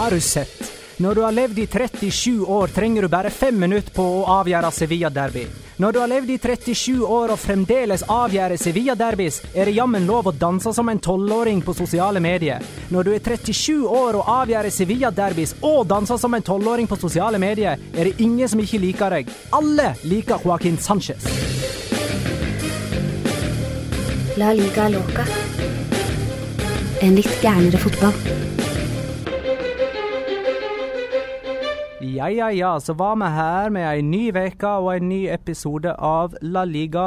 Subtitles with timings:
[0.00, 0.72] Har du sett?
[0.96, 4.70] Når du har levd i 37 år, trenger du bare fem minutter på å avgjøre
[4.72, 5.42] Sevilla-derby.
[5.76, 10.30] Når du har levd i 37 år og fremdeles avgjøre Sevilla-derbys, er det jammen lov
[10.30, 12.64] å danse som en tolvåring på sosiale medier.
[12.88, 17.36] Når du er 37 år og avgjør Sevilla-derbys og danser som en tolvåring på sosiale
[17.36, 19.34] medier, er det ingen som ikke liker deg.
[19.52, 21.28] Alle liker Joaquin Sanchez.
[24.40, 25.28] La liga loca.
[27.04, 28.48] En litt gærnere fotball.
[32.20, 35.94] Ja, ja, ja, så var vi her med ei ny uke og en ny episode
[35.96, 37.06] av La Liga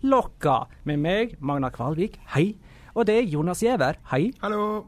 [0.00, 0.70] Locca.
[0.88, 2.54] Med meg, Magna Kvalvik, hei.
[2.94, 4.30] Og det er Jonas Giæver, hei.
[4.40, 4.86] Hallo.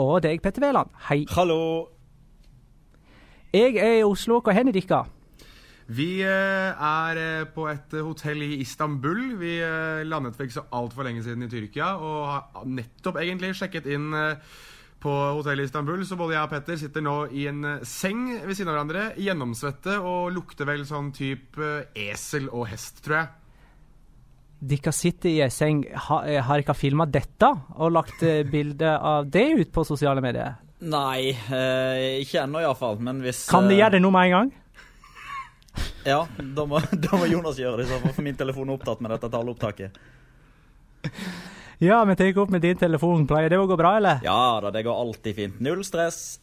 [0.00, 1.26] Og deg, Petter Wæland, hei.
[1.34, 1.58] Hallo!
[3.52, 5.02] Jeg er i Oslo, hvor hen er dere?
[5.92, 9.36] Vi eh, er eh, på et eh, hotell i Istanbul.
[9.42, 9.58] Vi
[10.08, 14.08] landet for ikke så altfor lenge siden i Tyrkia og har nettopp egentlig sjekket inn
[15.02, 16.04] på hotellet i Istanbul.
[16.06, 19.04] Så både jeg og Petter sitter nå i en eh, seng ved siden av hverandre,
[19.22, 23.34] gjennomsvette og lukter vel sånn type eh, esel og hest, tror jeg.
[24.68, 25.84] Dere sitter i ei seng.
[25.86, 30.58] Eh, har dere filma dette og lagt bilde av det ut på sosiale medier?
[30.78, 32.98] Nei, eh, ikke ennå iallfall.
[33.02, 34.56] Men hvis Kan de gjøre det nå med en gang?
[36.08, 39.12] Ja, da må, da må Jonas gjøre det, så for min telefon er opptatt med
[39.12, 39.98] dette taleopptaket.
[41.78, 43.26] Ja, vi tar opp med din telefon.
[43.30, 44.20] Pleier det å gå bra, eller?
[44.24, 45.60] Ja da, det går alltid fint.
[45.62, 46.40] Null stress.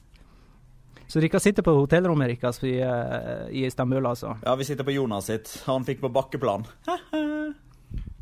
[1.07, 4.37] Så dere sitter på hotellrommet deres i, eh, i Istanbul, altså?
[4.45, 5.51] Ja, vi sitter på Jonas sitt.
[5.67, 6.65] Han fikk på bakkeplan.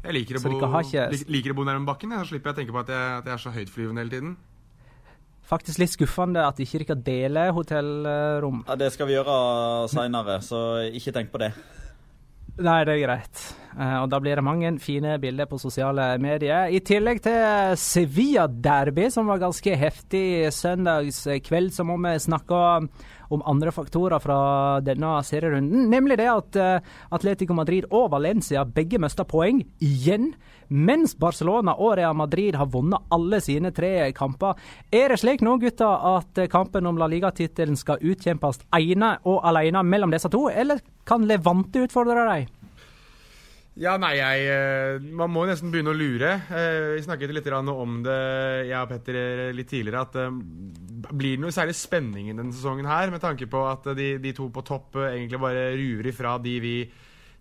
[0.04, 2.60] Jeg liker å, bo, ikke- liker å bo nærme bakken, jeg, så slipper jeg å
[2.60, 4.34] tenke på at jeg, at jeg er så høytflyvende hele tiden.
[5.48, 8.66] Faktisk litt skuffende at ikke dere deler hotellrom.
[8.68, 10.60] Ja, Det skal vi gjøre seinere, så
[10.92, 11.54] ikke tenk på det.
[12.62, 13.40] Nei, det er greit.
[13.74, 16.70] Eh, og da blir det mange fine bilder på sosiale medier.
[16.70, 22.62] I tillegg til Sevilla-derby, som var ganske heftig søndagskveld, så må vi snakke
[23.34, 24.38] om andre faktorer fra
[24.86, 25.90] denne serierunden.
[25.90, 30.36] Nemlig det at eh, Atletico Madrid og Valencia begge mista poeng igjen.
[30.70, 34.62] Mens Barcelona og Real Madrid har vunnet alle sine tre kamper.
[34.94, 35.90] Er det slik nå, gutta,
[36.20, 41.26] at kampen om La Liga-tittelen skal utkjempes ene og alene mellom disse to, eller kan
[41.28, 42.52] Levante utfordre deg?
[43.82, 46.36] Ja, nei, jeg eh, Man må nesten begynne å lure.
[46.54, 48.18] Eh, Vi snakket litt om det,
[48.70, 50.04] jeg og Petter, eh, litt tidligere.
[50.06, 54.18] At det blir noe særlig spenning i denne sesongen her, med tanke på at de,
[54.22, 56.76] de to på topp egentlig bare ruver ifra de vi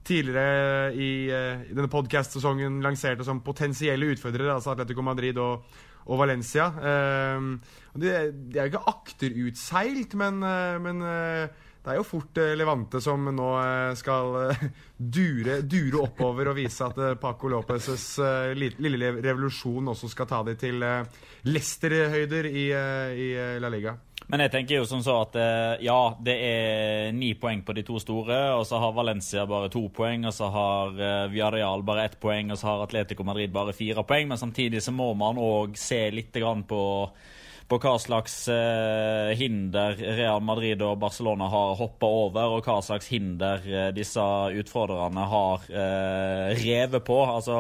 [0.03, 5.69] tidligere i, i denne podcast-sesongen lanserte som potensielle utfordrere, altså Atletico Madrid og,
[6.09, 6.73] og Valencia.
[7.95, 10.43] De, de er jo ikke akterutseilt, men,
[10.83, 11.07] men
[11.83, 14.61] det er jo fort eh, Levante som nå eh, skal eh,
[15.17, 18.07] dure, dure, oppover og vise at Paco Lopez's
[18.55, 20.79] lille revolusjon også skal ta dem til
[21.49, 23.97] Leicester-høyder i, i, La Liga.
[24.31, 25.35] Men jeg tenker jo som så at
[25.83, 29.83] ja, det er ni poeng på de to store, og så har Valencia bare to
[29.93, 30.95] poeng, og så har
[31.33, 34.95] Villarreal bare ett poeng, og så har Atletico Madrid bare fire poeng, men samtidig så
[34.95, 36.39] må man òg se litt
[36.71, 36.83] på
[37.69, 43.09] på hva slags eh, hinder Real Madrid og Barcelona har hoppa over, og hva slags
[43.13, 44.25] hinder eh, disse
[44.63, 47.19] utfordrerne har eh, revet på.
[47.25, 47.59] Altså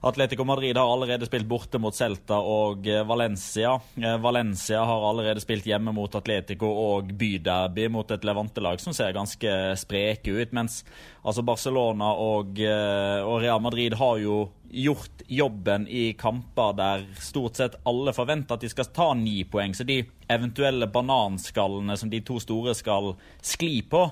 [0.00, 3.72] Atletico Madrid har allerede spilt borte mot Celta og eh, Valencia.
[3.98, 9.16] Eh, Valencia har allerede spilt hjemme mot Atletico og byderby mot et Levante-lag som ser
[9.16, 10.54] ganske spreke ut.
[10.54, 10.84] Mens
[11.24, 14.38] altså Barcelona og, eh, og, Real Madrid har jo
[14.70, 19.74] gjort jobben i kamper der stort sett alle forventer at de skal ta ni poeng.
[19.74, 24.06] Så de eventuelle bananskallene som de to store skal skli på,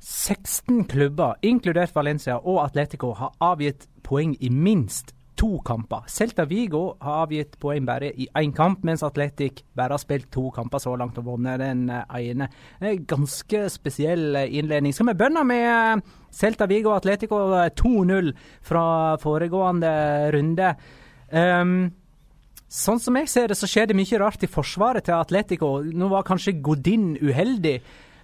[0.00, 6.04] 16 klubber, inkludert Valencia og Atletico, har avgitt poeng i minst to kamper.
[6.08, 10.48] Celta Vigo har avgitt poeng bare i én kamp, mens Atletic bare har spilt to
[10.54, 12.50] kamper så langt og vunnet den eh, ene.
[12.80, 14.94] En ganske spesiell eh, innledning.
[14.96, 17.40] Skal vi begynne med eh, Celta Vigo Atletico
[17.82, 18.34] 2-0
[18.66, 18.84] fra
[19.22, 19.94] foregående
[20.36, 20.74] runde?
[21.30, 21.80] Um,
[22.70, 25.80] Sånn som jeg ser det, så skjer det mye rart i forsvaret til Atletico.
[25.82, 27.80] Nå var kanskje Godin uheldig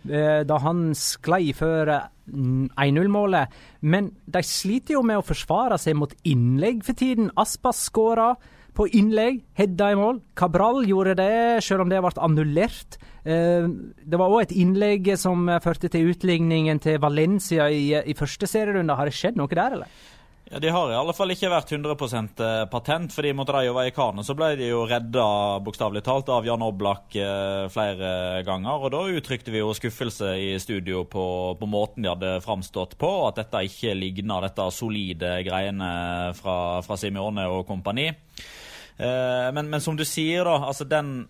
[0.06, 1.91] da han sklei før
[2.32, 3.55] 1-0-målet.
[3.81, 7.31] Men de sliter jo med å forsvare seg mot innlegg for tiden.
[7.38, 8.34] Aspas skåra
[8.76, 10.20] på innlegg, hedda i mål.
[10.37, 12.99] Cabral gjorde det, selv om det ble annullert.
[13.25, 13.69] Eh,
[14.05, 18.99] det var òg et innlegg som førte til utligningen til Valencia i, i første serierunde.
[18.99, 20.05] Har det skjedd noe der, eller?
[20.50, 21.94] Ja, De har i alle fall ikke vært 100
[22.46, 25.25] eh, patent, fordi mot Rayo Vallecano så ble de jo redda
[25.66, 28.84] bokstavelig talt av Jan Oblak eh, flere ganger.
[28.87, 31.26] og Da uttrykte vi jo skuffelse i studio på,
[31.58, 35.90] på måten de hadde framstått på, at dette ikke ligna dette solide greiene
[36.38, 36.56] fra,
[36.87, 38.06] fra Simione og kompani.
[38.06, 41.26] Eh, men, men, som du sier, da, altså den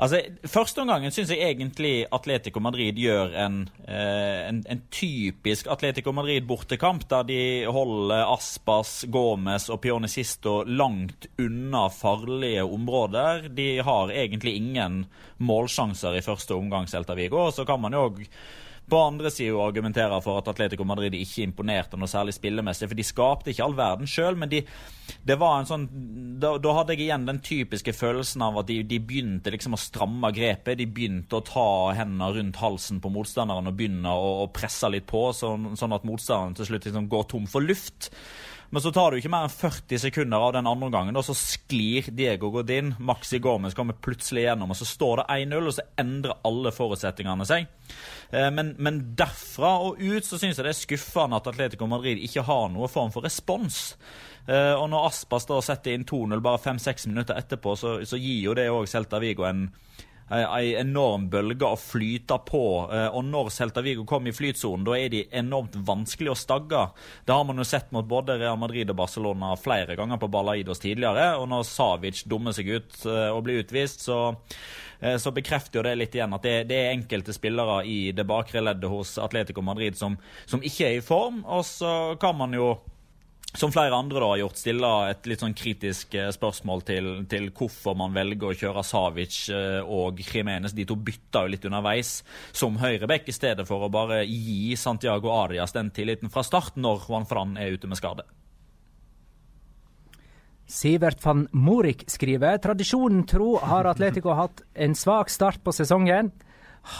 [0.00, 6.14] Altså, Første omgangen syns jeg egentlig Atletico Madrid gjør en, eh, en, en typisk Atletico
[6.16, 13.50] Madrid-bortekamp, der de holder Aspas, Gomez og Pionicisto langt unna farlige områder.
[13.52, 15.02] De har egentlig ingen
[15.36, 17.50] målsjanser i første omgang, Celta Vigo.
[17.52, 18.08] Så kan man jo
[18.90, 22.88] på andre sida argumenterer for at Atletico Madrid ikke imponerte noe særlig spillemessig.
[22.90, 24.62] For de skapte ikke all verden sjøl, men de,
[25.26, 25.86] det var en sånn
[26.40, 29.80] da, da, hadde jeg igjen den typiske følelsen av at de, de, begynte liksom å
[29.80, 30.78] stramme grepet.
[30.80, 35.08] De begynte å ta hendene rundt halsen på motstanderen og begynne å, å presse litt
[35.10, 38.12] på, sånn, sånn at motstanderen til slutt liksom går tom for luft.
[38.70, 41.34] Men så tar det ikke mer enn 40 sekunder av den andre gangen, og så
[41.34, 42.92] sklir Diego Godin.
[43.02, 47.48] Maxi Gomez kommer plutselig gjennom, og så står det 1-0, og så endrer alle forutsetningene
[47.50, 47.66] seg.
[48.30, 52.22] Eh, men, men derfra og ut så syns jeg det er skuffende at Atletico Madrid
[52.22, 53.96] ikke har noen form for respons.
[54.46, 58.44] Eh, og når Aspas da setter inn 2-0 bare 5-6 minutter etterpå, så, så gir
[58.46, 59.66] jo det òg Celta Vigo en
[60.30, 62.64] ei enorm bølge å flyte på.
[62.92, 66.84] Eh, og når Celta Vigo kommer i flytsonen, da er de enormt vanskelig å stagge.
[67.26, 70.82] Det har man jo sett mot både Real Madrid og Barcelona flere ganger på Balaidos
[70.82, 71.32] tidligere.
[71.40, 74.20] Og når Savic dummer seg ut eh, og blir utvist, så
[75.00, 78.26] eh, så bekrefter jo det litt igjen at det, det, er enkelte spillere i det
[78.28, 80.14] bakre leddet hos Atletico Madrid som,
[80.46, 81.42] som ikke er i form.
[81.42, 82.76] Og så kan man jo
[83.52, 87.48] som flere andre da har gjort, stiller et litt sånn kritisk eh, spørsmål til, til,
[87.56, 90.74] hvorfor man velger å kjøre Savic eh, og Jimenez.
[90.76, 92.20] De to bytta jo litt underveis
[92.54, 97.08] som høyreback, i stedet for å bare gi Santiago Arias den tilliten fra start når
[97.08, 98.26] Juan Fran er ute med skade.
[100.70, 106.30] Sivert van Morik skriver tradisjonen tro har Atletico hatt en svak start på sesongen.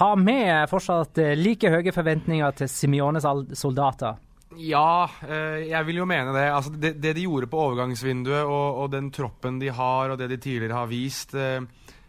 [0.00, 0.34] Har vi
[0.68, 4.18] fortsatt like høye forventninger til Simiones soldater?
[4.58, 6.46] Ja, eh, jeg vil jo mene det.
[6.50, 10.30] Altså, det, det, de gjorde på overgangsvinduet, og, og, den troppen de har, og det
[10.32, 11.62] de tidligere har vist, eh,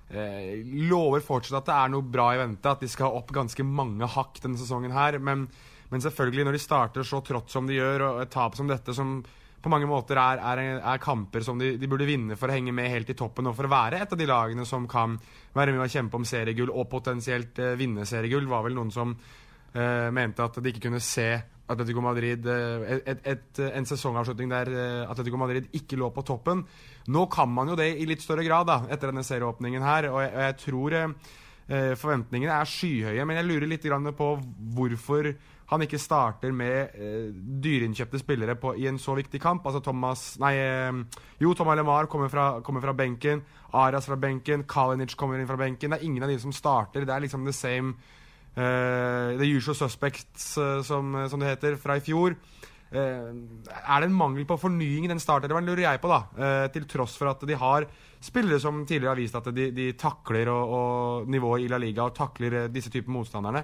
[0.10, 0.56] eh,
[0.90, 2.72] lover fortsatt at det er noe bra i vente.
[2.72, 5.20] At de skal opp ganske mange hakk denne sesongen her.
[5.22, 5.46] Men,
[5.92, 8.98] men selvfølgelig, når de starter så trått som de gjør, og et tap som dette,
[8.98, 9.20] som
[9.62, 12.74] på mange måter er, er, er kamper som de, de, burde vinne for å henge
[12.74, 15.14] med helt i toppen, og for å være et av de lagene som kan
[15.54, 19.14] være med å kjempe om seriegull, og potensielt eh, vinne seriegull, var vel noen som
[19.14, 21.30] eh, mente at de ikke kunne se
[21.72, 26.26] Atletico Madrid eh, et, et, et, En sesongavslutning der eh, Atletico Madrid ikke lå på
[26.28, 26.66] toppen.
[27.12, 30.22] Nå kan man jo det i litt større grad da, etter denne serieåpningen her, og
[30.24, 33.26] jeg, og jeg tror eh, forventningene er skyhøye.
[33.26, 34.30] Men jeg lurer litt på
[34.76, 35.34] hvorfor
[35.72, 37.30] han ikke starter med eh,
[37.64, 39.66] dyreinnkjøpte spillere på, i en så viktig kamp.
[39.66, 42.28] Altså Thomas Nei, eh, jo, Thomas LeMar kommer
[42.62, 43.44] kommer fra benken.
[43.72, 44.66] Arias fra benken.
[44.68, 45.92] Kalinic kommer inn fra benken.
[45.92, 47.06] Det er ingen av de som starter.
[47.06, 47.96] Det er liksom the same
[48.56, 52.36] The usual suspects, uh, som, som, det heter, fra i fjor.
[52.92, 56.66] Er det en mangel på fornying i den startelveren, lurer jeg på, da.
[56.76, 57.86] til tross for at de har
[58.20, 62.04] spillere som tidligere har vist at de, de takler og, og nivået i La Liga
[62.04, 63.64] og takler disse typer motstanderne.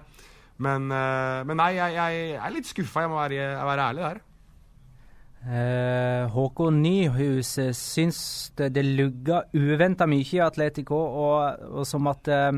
[0.64, 4.24] Men, men nei, jeg, jeg, er litt skuffa, jeg må være, jeg være ærlig der.
[5.48, 8.20] Uh, Håkon Nyhus syns
[8.58, 12.58] det, det lugga uventa mye i Atletico, og, og som at uh,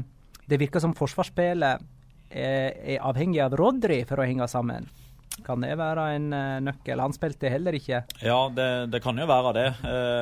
[0.49, 1.83] det virker som forsvarsspillet
[2.29, 4.89] er, avhengig av Rodri for å henge sammen.
[5.45, 6.99] Kan det være en uh, nøkkel?
[6.99, 8.03] Han spilte heller ikke.
[8.21, 9.67] Ja, det, det kan jo være det,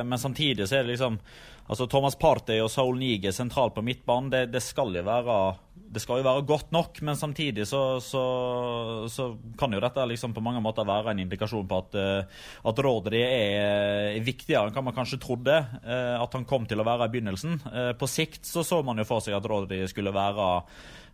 [0.06, 1.18] men samtidig så er det liksom
[1.68, 5.36] Altså Thomas Partey og Saul Nige sentralt på midtbanen, det, det, skal jo være,
[5.76, 7.00] det skal jo være godt nok.
[7.04, 8.22] Men samtidig så, så,
[9.12, 9.28] så
[9.60, 13.20] kan jo dette liksom på mange måter være en indikasjon på at, eh, at Rodri
[13.20, 17.16] er viktigere enn hva man kanskje trodde eh, at han kom til å være i
[17.18, 17.60] begynnelsen.
[17.68, 20.48] Eh, på sikt så så man jo for seg at Rodri skulle være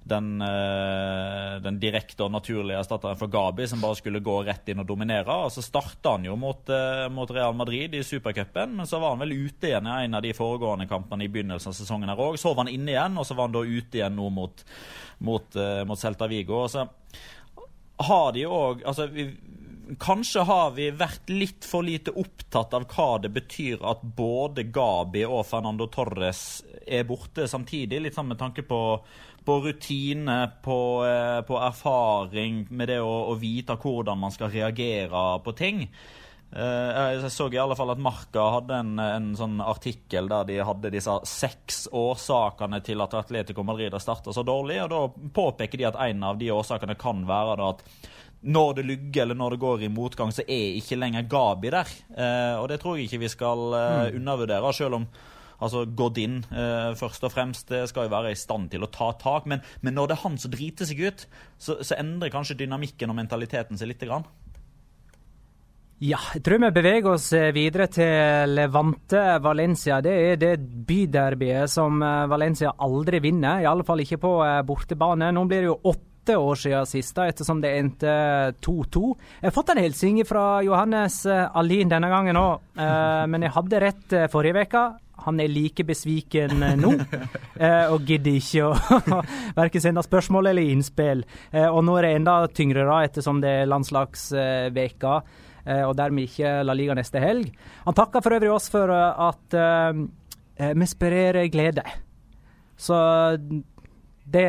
[0.04, 4.82] den, eh, den, direkte og naturlige erstatteren for Gabi, som bare skulle gå rett inn
[4.82, 5.36] og dominere.
[5.46, 9.16] Og Så starta han jo mot, eh, mot, Real Madrid i supercupen, men så var
[9.16, 12.20] han vel ute igjen i en av de foregående kampene i begynnelsen av sesongen her
[12.20, 12.36] òg.
[12.36, 14.64] Så var han inne igjen, og så var han da ute igjen nå mot,
[15.20, 16.64] mot, uh, mot Celta Vigo.
[16.64, 16.86] Og så
[17.96, 19.08] har de òg altså,
[20.00, 25.26] Kanskje har vi vært litt for lite opptatt av hva det betyr at både Gabi
[25.28, 28.78] og Fernando Torres er borte samtidig, litt sånn med tanke på
[29.44, 35.24] på rutine, på, eh, på, erfaring med det å, å, vite hvordan man skal reagere
[35.44, 35.82] på ting.
[36.54, 40.58] Eh, jeg så i alle fall at Marka hadde en, en sånn artikkel der de
[40.64, 44.80] hadde disse seks årsakene til at Atletico Madrid har starta så dårlig.
[44.84, 47.84] og Da påpeker de at en av de årsakene kan være at
[48.44, 51.92] når det lugger eller når det går i motgang, så er ikke lenger Gabi der.
[52.12, 54.18] Eh, og det tror jeg ikke vi skal mm.
[54.20, 55.06] undervurdere, selv om
[55.60, 59.48] Altså Godin eh, først og fremst skal jo være i stand til å ta tak.
[59.50, 61.26] Men, men når det er han som driter seg ut,
[61.58, 64.02] så, så, endrer kanskje dynamikken og mentaliteten seg litt.
[64.04, 64.26] Grann.
[66.02, 70.00] Ja, jeg tror vi beveger oss eh, videre til Levante Valencia.
[70.04, 74.58] Det er det byderbyet som eh, Valencia aldri vinner, i alle fall ikke på eh,
[74.66, 75.30] bortebane.
[75.32, 78.12] Nå blir det jo åtte år siden siste, ettersom det endte
[78.66, 79.04] 2-2.
[79.38, 82.62] Jeg har fått en hilsen fra Johannes Alin denne gangen òg,
[83.28, 86.92] men jeg hadde rett forrige uke han er like besviken eh, nå,
[87.56, 89.00] eh, og gidder ikke å
[89.60, 91.24] verken sende spørsmål eller innspill.
[91.50, 95.16] Eh, og nå er det enda tyngre, da, ettersom det er landslagsveka,
[95.64, 97.46] og dermed ikke La Liga neste helg.
[97.86, 99.54] Han takker for øvrig oss for at
[100.60, 101.80] vi sprer glede.
[102.76, 102.98] Så
[104.28, 104.44] det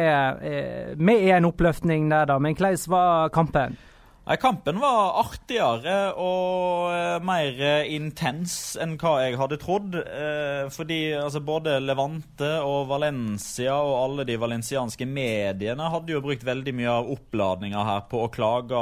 [1.00, 2.36] Vi er en oppløftning der, da.
[2.36, 3.78] Men hvordan var kampen?
[4.25, 10.00] Nei, Kampen var artigere og eh, mer eh, intens enn hva jeg hadde trodd.
[10.01, 16.46] Eh, fordi altså, både Levante og Valencia og alle de valencianske mediene hadde jo brukt
[16.48, 18.82] veldig mye av oppladninga her på å klage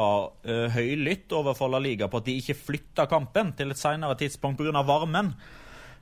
[0.77, 4.85] høylytt overfor La Liga på at de ikke flytta kampen til et seinere tidspunkt pga.
[4.88, 5.33] varmen.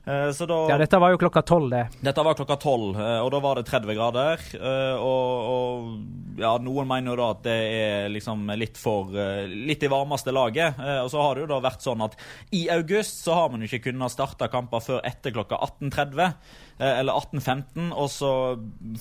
[0.04, 1.84] Eh, da, ja, dette var jo klokka tolv, det.
[2.02, 4.40] Dette var klokka tolv, eh, og da var det 30 grader.
[4.58, 9.84] Eh, og, og ja, noen mener jo da at det er liksom litt for Litt
[9.84, 10.78] i varmeste laget.
[11.04, 12.16] Og så har det jo da vært sånn at
[12.56, 16.32] i august så har man jo ikke kunnet starte kamper før etter klokka 18.30.
[16.78, 18.30] Eller 18.15, og så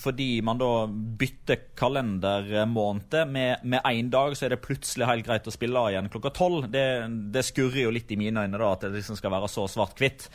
[0.01, 5.53] fordi man da bytter kalendermåned med én dag, så er det plutselig helt greit å
[5.53, 6.67] spille igjen klokka tolv.
[6.71, 6.85] Det,
[7.33, 10.27] det, skurrer jo litt i mine øyne da, at det liksom skal være så svart-hvitt.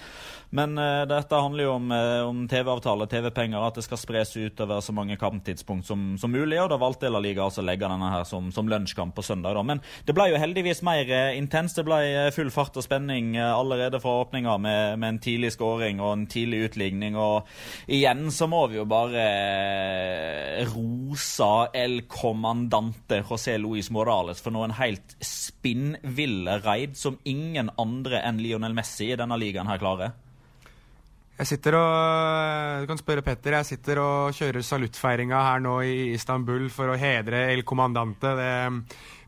[0.55, 4.81] Men uh, dette handler jo om, uh, om TV-avtale, TV-penger, at det skal spres utover
[4.85, 6.59] så mange kamptidspunkt som, som mulig.
[6.62, 9.57] Og da valgte La Liga altså å legge denne her som, som lunsjkamp på søndag.
[9.59, 9.64] Da.
[9.66, 11.81] Men det ble jo heldigvis mer intenst.
[11.81, 16.12] Det ble full fart og spenning allerede fra åpninga med, med, en tidlig skåring og
[16.12, 17.19] en tidlig utligning.
[17.19, 17.25] Og
[17.87, 19.25] igjen så må vi jo bare
[20.73, 28.42] rosa El Comandante José Luis Morales for noen helt spinnville raid som ingen andre enn
[28.42, 30.14] Lionel Messi i denne ligaen her klarer.
[31.37, 33.59] Jeg sitter og Du kan spørre Petter.
[33.59, 38.33] Jeg sitter og kjører saluttfeiringa her nå i Istanbul for å hedre El Comandante.
[38.38, 38.54] Det,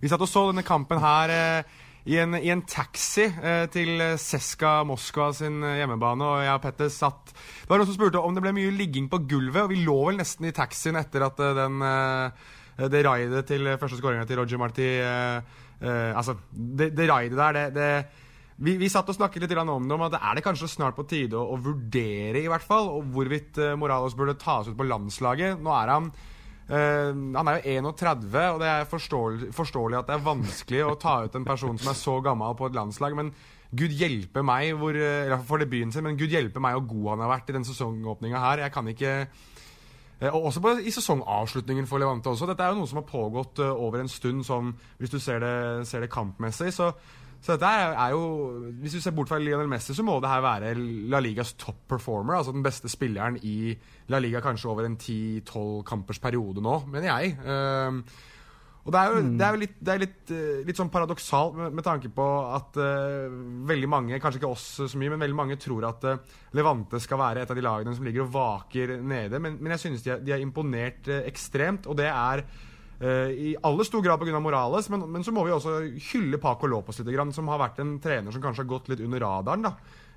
[0.00, 1.76] vi satt og så denne kampen her eh,
[2.08, 6.92] i, en, i, en, taxi eh, til Seska Moskva sin hjemmebane, og jeg og Petter
[6.92, 9.82] satt Det var noen som spurte om det ble mye ligging på gulvet, og vi
[9.84, 14.24] lå vel nesten i taxien etter at eh, den, eh, det raidet til første skåringa
[14.28, 17.90] til Roger Marti eh, eh, Altså, det, det raidet der, det, det
[18.58, 21.06] vi, vi, satt og snakket litt om det, om at er det kanskje snart på
[21.06, 25.60] tide å, å vurdere i hvert fall, og hvorvidt Morales burde tas ut på landslaget.
[25.62, 26.08] Nå er han
[26.70, 30.96] uh, Han er jo 31, og det er forståelig, forståelig, at det er vanskelig å
[31.00, 33.16] ta ut en person som er så gammel på et landslag.
[33.18, 33.32] Men
[33.78, 37.26] Gud hjelpe meg hvor, uh, for debuten sin, men Gud hjelpe meg hvor god han
[37.26, 38.66] har vært i den sesongåpninga her.
[38.66, 39.14] Jeg kan ikke
[40.18, 42.48] og også på, i sesongavslutningen for Levante også.
[42.50, 45.52] Dette er jo noe som har pågått over en stund, sånn, hvis du ser det,
[45.86, 46.72] ser det kampmessig.
[46.74, 46.88] Så
[47.38, 48.22] så dette er jo
[48.82, 50.72] Hvis du ser bort fra Lionel Messi, så må det her være
[51.10, 52.38] La Ligas top performer.
[52.38, 53.76] Altså den beste spilleren i
[54.10, 57.38] La Liga kanskje over en 10-12 kampers periode nå, mener jeg.
[57.44, 58.02] Uh,
[58.88, 61.58] og det er jo, det er jo litt, det er litt, uh, litt, sånn paradoksalt
[61.58, 63.34] med, med, tanke på at uh,
[63.68, 67.20] veldig mange, kanskje ikke oss så mye, men veldig mange tror at uh, Levante skal
[67.20, 69.42] være et av de lagene som ligger og vaker nede.
[69.44, 72.67] Men, men jeg synes de, de har imponert ekstremt, og det er Uh,
[72.98, 74.40] I aller stor grad pga.
[74.42, 75.76] Morales, men, men, så må vi også
[76.10, 79.22] hylle Paco Lopez litt, som har vært en trener som kanskje har gått litt under
[79.22, 79.68] radaren.
[79.68, 79.74] da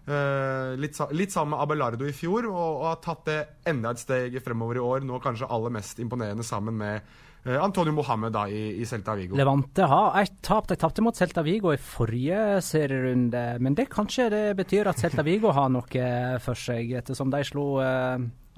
[0.07, 4.01] uh, litt, litt, sammen med Abelardo i fjor, og, og, har tatt det enda et
[4.01, 5.05] steg fremover i år.
[5.07, 7.11] Nå kanskje aller mest imponerende sammen med
[7.45, 9.37] uh, Antonio Mohammed da, i, i, Celta Vigo.
[9.39, 10.69] Levante har et tap.
[10.71, 13.45] De tapte mot Celta Vigo i forrige serierunde.
[13.61, 16.07] Men det kanskje det betyr at Celta Vigo har noe
[16.43, 17.67] for seg, ettersom de slo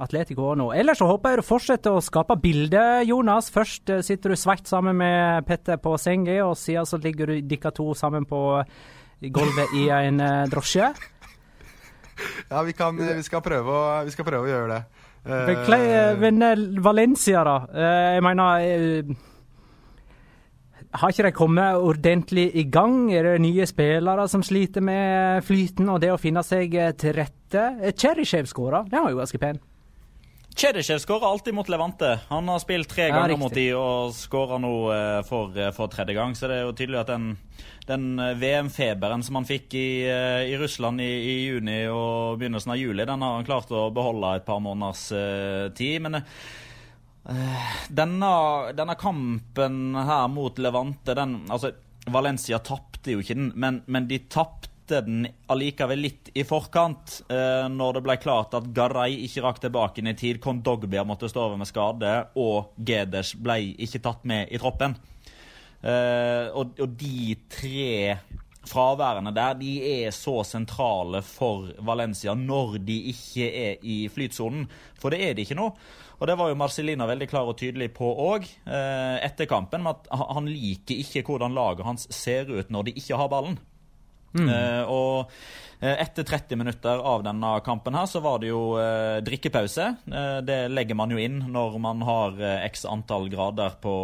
[0.03, 0.69] Atletico nå.
[0.75, 3.49] Ellers så håper jeg du fortsetter å skape bilde, Jonas.
[3.53, 7.39] Først eh, sitter du sveitt sammen med Petter på senga, og siden så ligger du
[7.47, 8.43] dere to sammen på
[9.33, 10.91] gulvet i en uh, drosje.
[12.51, 14.81] Ja, vi, kan, vi, skal prøve å, vi skal prøve å gjøre det.
[16.19, 16.43] Men
[16.83, 17.55] Valencia, da.
[18.13, 19.13] Jeg mener
[20.93, 23.07] har ikke de kommet ordentlig i gang?
[23.13, 27.63] Er det nye spillere som sliter med flyten og det å finne seg til rette?
[27.97, 29.61] Cherryshev skåra, den var jo ganske pen.
[30.55, 32.19] Chedishev skårer alltid mot Levante.
[32.27, 35.89] Han har spilt tre ja, ganger mot de og skårer nå uh, for, uh, for,
[35.91, 36.35] tredje gang.
[36.37, 37.29] Så det er jo tydelig at den,
[37.89, 42.81] den uh, VM-feberen som han fikk i, i Russland i, i, juni og begynnelsen av
[42.81, 45.07] juli, den har han klart å beholde et par måneders
[45.77, 46.03] tid.
[46.05, 46.21] Men
[47.87, 48.33] denne,
[48.75, 51.71] denne, kampen her mot Levante, den Altså,
[52.11, 57.23] Valencia tapte jo ikke den, men, men de tapte satte den allikevel litt i forkant
[57.29, 60.41] eh, når det ble klart at Garay ikke rakk tilbake inn i tid.
[60.41, 64.95] Kondogbia måtte stå over med skade, og Geders ble ikke tatt med i troppen.
[65.83, 68.17] Eh, og, og, de tre
[68.63, 69.71] fraværene der de
[70.05, 74.67] er så sentrale for Valencia når de ikke er i flytsonen.
[74.99, 75.71] For det er de ikke nå.
[76.19, 79.87] Og det var jo Marcelina veldig klar og tydelig på òg eh, etter kampen.
[79.87, 83.59] at Han liker ikke hvordan laget hans ser ut når de ikke har ballen.
[84.33, 84.49] Mm.
[84.49, 85.31] Uh, og
[85.83, 89.89] uh, etter 30 minutter av denne kampen her, så var det jo eh, drikkepause.
[90.47, 92.37] det legger man jo inn når man har
[92.69, 93.95] x antall grader på,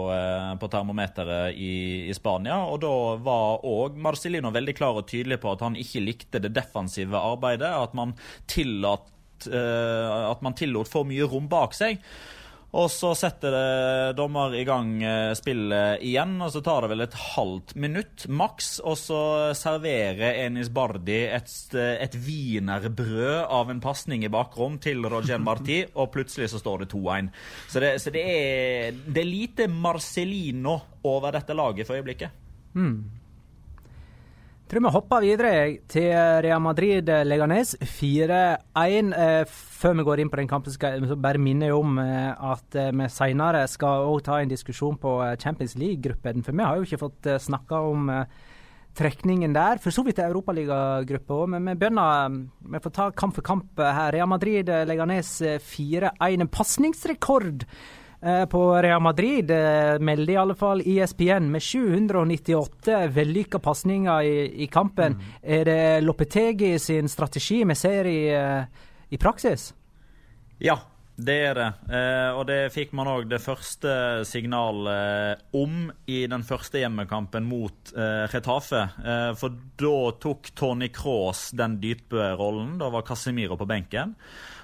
[0.59, 2.57] på termometeret i, i, Spania.
[2.67, 2.91] Og da
[3.23, 7.71] var òg Marcellino veldig klar og tydelig på at han ikke likte det defensive arbeidet.
[7.71, 8.11] At man
[8.51, 9.07] tillot,
[9.47, 10.43] at
[10.91, 12.03] for mye rom bak seg.
[12.77, 17.05] Og så setter det dommer i gang eh, spillet igjen, og så tar det vel
[17.08, 18.75] et halvt minutt maks.
[18.86, 19.21] Og så
[19.58, 26.12] serverer Enis Bardi et, et wienerbrød av en pasning i bakrom til Roger Marti, og
[26.13, 27.32] plutselig så står det 2-1.
[27.65, 30.77] Så, det, så det, er, det, er, lite Marcellino
[31.10, 32.45] over dette laget for øyeblikket.
[32.77, 33.18] Mm
[34.69, 35.51] tror vi hopper videre
[35.89, 36.12] til
[36.45, 39.13] Real Madrid-Leganes 4-1.
[39.17, 42.77] Eh, før vi går inn på den kampen, skal jeg bare minne om eh, at
[42.77, 46.45] eh, vi senere skal også ta en diskusjon på Champions League-gruppen.
[46.45, 48.12] For vi har jo ikke fått snakka om
[48.99, 49.82] trekningen der.
[49.82, 52.38] For så vidt er Europaligagruppa òg, men vi begynner
[52.69, 54.13] Vi får ta kamp for kamp her.
[54.13, 55.34] Real Madrid-Leganes
[55.65, 56.13] 4-1.
[56.29, 57.98] En pasningsrekord Eh,
[58.51, 64.67] på Real Madrid eh, melder i alle fall ISPN med 798 vellykka pasninger i, i,
[64.67, 65.15] kampen.
[65.15, 65.34] Mm.
[65.41, 68.63] Er det Lopetegi sin strategi vi ser i, eh,
[69.10, 69.69] i praksis?
[70.60, 70.82] Ja,
[71.19, 71.67] det er det.
[71.91, 73.91] Eh, og det fikk man òg det første
[74.27, 78.86] signalet om i den første hjemmekampen mot eh, Retafe.
[79.03, 82.77] Eh, for da tok Tony Cross den dype rollen.
[82.79, 84.15] Da var Casemiro på benken.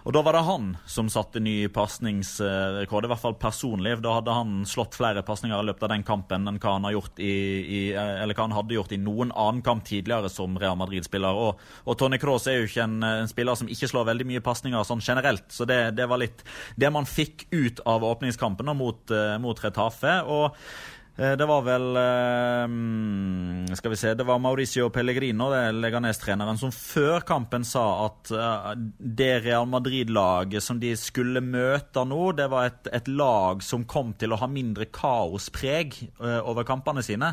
[0.05, 3.95] Og da var det han som satte ny pasningsrekord, i hvert fall personlig.
[4.05, 6.85] Da hadde han slått flere pasninger i løpet av den kampen enn hva han,
[7.17, 7.31] i,
[7.65, 11.41] i, hva han hadde gjort i noen annen kamp tidligere som Real Madrid-spiller.
[11.47, 14.45] Og, og, Tony Cross er jo ikke en, en, spiller som ikke slår veldig mye
[14.45, 16.45] pasninger sånn generelt, så det, det, var litt
[16.77, 20.19] det man fikk ut av åpningskampen mot, uh, mot Retafe.
[20.29, 25.77] og Eh, det var vel eh, Skal vi se Det var Mauricio Pellegrino, det er
[25.77, 28.65] Leganes-treneren, som før kampen sa at eh,
[28.99, 34.11] det Real Madrid-laget som de skulle møte nå, det var et, et, lag som kom
[34.19, 37.29] til å ha mindre kaospreg over kampene sine.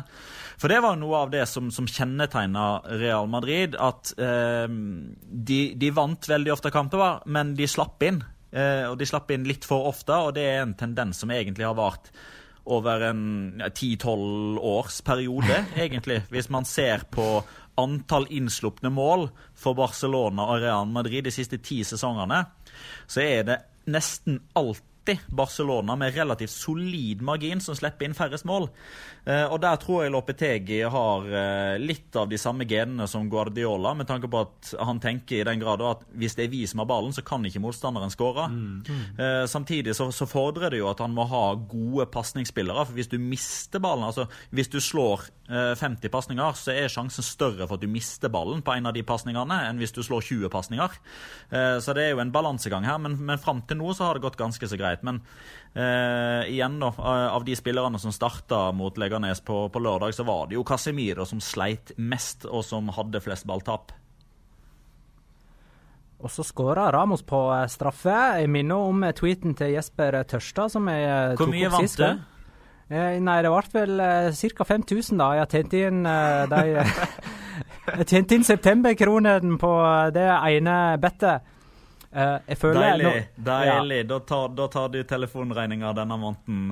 [0.61, 2.67] For det var noe av det som, som kjennetegna
[3.01, 3.75] Real Madrid.
[3.75, 8.21] At de, de, vant veldig ofte kamper, men de slapp inn.
[8.53, 11.77] og de slapp inn litt for ofte, og det er en tendens som egentlig har
[11.79, 12.13] vart
[12.65, 16.21] over en ti-tolv ja, års periode, egentlig.
[16.31, 17.43] Hvis man ser på
[17.79, 22.43] antall innslupne mål for Barcelona og Real Madrid de siste ti sesongene,
[23.09, 24.92] så er det nesten alltid
[25.27, 28.69] Barcelona med relativt solid margin som slipper inn færrest mål.
[29.25, 33.93] Eh, og Der tror jeg Lopetegi har eh, litt av de samme genene som Guardiola,
[33.95, 36.83] med tanke på at han tenker i den grad at hvis det er vi som
[36.83, 38.49] har ballen, så kan ikke motstanderen skåre.
[38.51, 38.83] Mm.
[38.83, 39.47] Mm.
[39.47, 42.85] Samtidig så, så, fordrer det jo at han må ha gode pasningsspillere.
[42.87, 47.67] For hvis du mister ballen, altså hvis du slår 50 pasninger, så er sjansen større
[47.67, 50.51] for at du mister ballen på en av de pasningene, enn hvis du slår 20
[50.53, 50.95] pasninger.
[51.83, 54.25] Så det er jo en balansegang her, men, men fram til nå så har det
[54.25, 54.92] gått ganske så greit.
[55.01, 55.21] Men
[55.73, 56.91] eh, igjen da,
[57.33, 61.25] Av de spillerne som starta mot Leganes på, på, lørdag, så var det jo Casemiro
[61.25, 63.95] som sleit mest, og som hadde flest balltap.
[66.23, 68.19] Og så skåra Ramos på eh, straffe.
[68.39, 70.71] Jeg minner om eh, tweeten til Jesper Tørstad.
[70.71, 72.29] som jeg Hvor mye vant du?
[72.93, 74.67] Eh, nei, det ble vel eh, ca.
[74.67, 75.29] 5000, da.
[75.39, 76.61] Jeg tjente inn eh, de
[77.97, 79.71] Jeg tjente inn septemberkronen på
[80.15, 81.52] det ene bettet.
[82.13, 83.05] Uh, jeg føler Deilig.
[83.05, 83.97] Nå, deilig.
[83.97, 84.03] Ja.
[84.03, 86.71] Da, tar, da, tar, du telefonregninga denne måneden.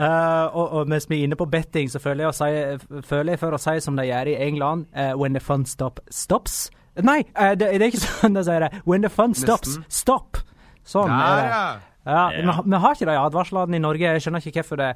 [0.00, 3.42] uh, og, og, mens vi er inne på betting, så føler jeg, si, føler jeg
[3.42, 6.70] for å si som de gjør i England uh, When the fun stop stops.
[7.04, 8.72] Nei, det, det, er ikke sånn de sier det.
[8.88, 9.92] When the fun stops, Nesten.
[9.92, 10.40] stop.
[10.88, 11.62] Sånn Der, ja.
[12.08, 12.40] Ja, ja.
[12.40, 14.16] Vi, vi, har ikke de advarslene i Norge.
[14.16, 14.94] Jeg skjønner ikke hvorfor det.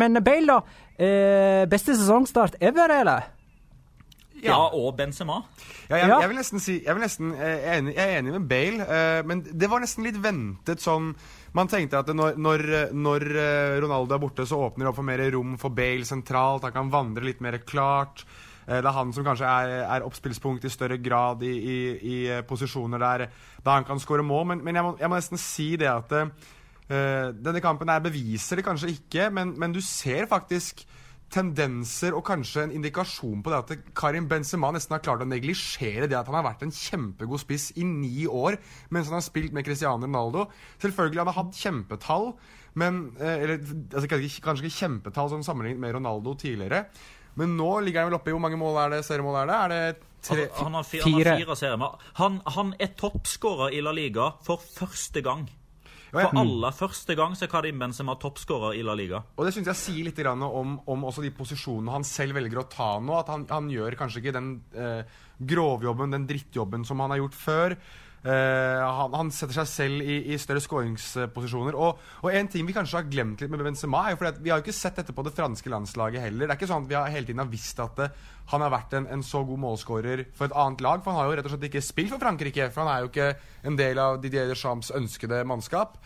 [0.00, 0.58] men Bale, da.
[1.70, 3.37] beste sesongstart ever, eller?
[4.42, 5.40] Ja, ja og Benzema.
[5.88, 8.34] Ja, jeg, jeg, vil nesten si Jeg, nesten, eh, jeg, er, enig, jeg er enig
[8.34, 11.12] med Bale, uh, men det var nesten litt ventet sånn
[11.56, 15.08] Man tenkte at når, når, når, eh, Ronaldo er borte, så åpner det opp for
[15.08, 16.66] mer rom for Bale sentralt.
[16.68, 18.22] Han kan vandre litt mer klart.
[18.68, 22.18] Uh, det er han som kanskje er, er oppspillspunkt i større grad i, i, i
[22.46, 23.26] posisjoner der,
[23.62, 24.44] der, han kan skåre mål.
[24.52, 26.30] Men, men jeg, må, jeg, må, nesten si det at uh,
[27.32, 30.84] denne kampen her beviser det kanskje ikke, men, men du ser faktisk
[31.32, 36.08] tendenser og kanskje en indikasjon på det at Karim Benzema nesten har klart å neglisjere
[36.08, 38.56] det at han har vært en kjempegod spiss i ni år
[38.94, 40.46] mens han har spilt med Cristiano Ronaldo.
[40.80, 42.32] Selvfølgelig han har hatt kjempetall,
[42.80, 43.62] men eh, eller,
[43.92, 46.86] altså, kanskje ikke kjempetall som sammenlignet med Ronaldo tidligere.
[47.38, 49.58] Men nå ligger han vel oppe i Hvor mange mål er det, seriemål er det?
[49.58, 49.82] Er det
[50.26, 51.12] tre, han, han, har fire, fire.
[51.12, 52.04] Han, har fire seriemål.
[52.18, 55.46] Han, han er toppskårer i La Liga for første gang.
[56.08, 59.20] For aller første gang så er Karim Benzema toppskårer i La Liga.
[59.36, 62.90] Og det syns jeg sier litt om, om, de posisjonene han selv velger å ta
[63.02, 63.16] nå.
[63.18, 67.36] At han, han gjør kanskje ikke den eh, grovjobben, den drittjobben som han har gjort
[67.38, 67.76] før.
[68.18, 71.76] Uh, han, han, setter seg selv i, i større skåringsposisjoner.
[71.78, 74.52] Og, og, en ting vi kanskje har glemt litt med Benzema, er jo fordi vi
[74.52, 76.46] har jo ikke sett dette på det franske landslaget heller.
[76.46, 78.64] Det er ikke sånn at vi har, hele tiden har visst at det, eh, han
[78.64, 81.02] har vært en, en så god målskårer for et annet lag.
[81.04, 83.10] For han har jo rett og slett ikke spilt for Frankrike, for han er jo
[83.12, 83.28] ikke
[83.68, 85.98] en del av Didier Deschamps ønskede mannskap.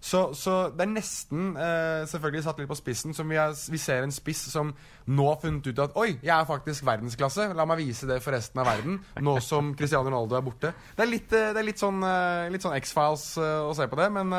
[0.00, 3.78] Så, så, det er nesten eh, selvfølgelig satt litt på spissen som vi, er, vi,
[3.80, 4.70] ser en spiss som
[5.12, 7.50] nå har funnet ut at Oi, jeg er faktisk verdensklasse.
[7.56, 8.96] La meg vise det for resten av verden.
[9.20, 10.72] Nå som Cristiano Ronaldo er borte.
[10.96, 14.00] Det er litt, eh, det er litt sånn, eh, sånn X-Files eh, å se på
[14.00, 14.32] det, men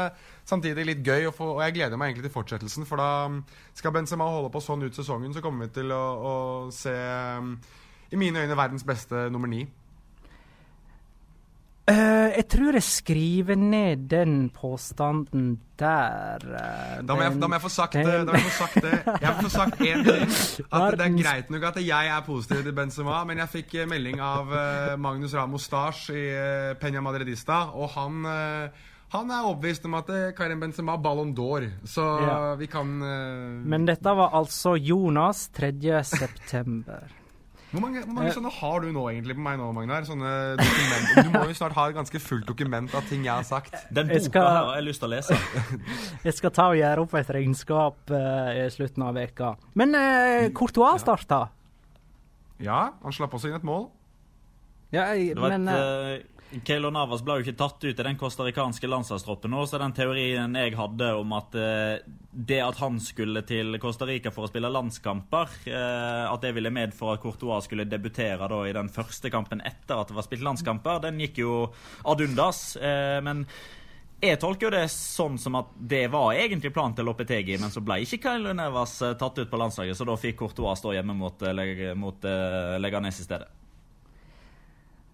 [0.50, 1.28] samtidig litt gøy.
[1.30, 3.44] Og, få, og, jeg gleder meg egentlig til fortsettelsen, for da mm,
[3.78, 6.34] skal Benzema holde på sånn ut sesongen, så kommer vi til å, å
[6.74, 6.96] se,
[7.38, 7.54] um,
[8.10, 9.68] i mine øyne, verdens beste nummer ni.
[11.90, 16.44] Uh, jeg tror jeg skriver ned den påstanden der.
[16.46, 18.04] Uh, da, må jeg, da, må jeg, få sagt det.
[18.06, 18.92] Da må jeg få sagt det.
[19.10, 20.36] Jeg må få sagt én ting.
[20.78, 23.90] At det er greit nok at jeg er positiv til Benzema, men jeg fikk eh,
[23.90, 28.30] melding av uh, Magnus Ramos Stars i uh, Peña Madridista, og han
[29.12, 32.36] han er overbevist om at Karim Benzema Ballon d'Or, så ja.
[32.56, 32.94] vi kan
[33.68, 35.74] Men dette var altså Jonas 3.
[36.08, 37.21] september.
[37.72, 38.36] Hvor mange, hvor mange eh.
[38.36, 40.04] sånne har du nå egentlig på meg nå, Magnar?
[40.04, 41.12] Sånne dokument.
[41.16, 43.78] Du må jo snart ha et ganske fullt dokument av ting jeg har sagt.
[43.96, 45.38] Den boka skal, her har jeg lyst til å lese.
[46.28, 49.54] jeg skal ta og gjøre opp et regnskap uh, i slutten av veka.
[49.80, 51.46] Men uh, Courtois starta.
[52.62, 53.88] Ja, han slapp også inn et mål.
[54.92, 56.20] Ja, jeg, men uh,
[56.52, 60.56] Keylor Navas ble jo ikke tatt ut i den costaricanske landslagstroppen nå, så den teorien
[60.60, 64.72] jeg hadde om at eh, det at han skulle til Costa Rica for å spille
[64.72, 69.64] landskamper, eh, at det ville medføre at Courtois skulle debutere da i den første kampen
[69.64, 71.54] etter at det var spilt landskamper, den gikk jo
[72.04, 72.76] ad undas.
[72.76, 73.46] Eh, men
[74.22, 77.82] Jeg tolker jo det sånn som at det var egentlig planen til Lopetegi, men så
[77.82, 81.16] ble ikke Kylo Nevas eh, tatt ut på landslaget, så da fikk Courtois stå hjemme
[81.18, 83.50] mot, mot, mot uh, Leganes i stedet.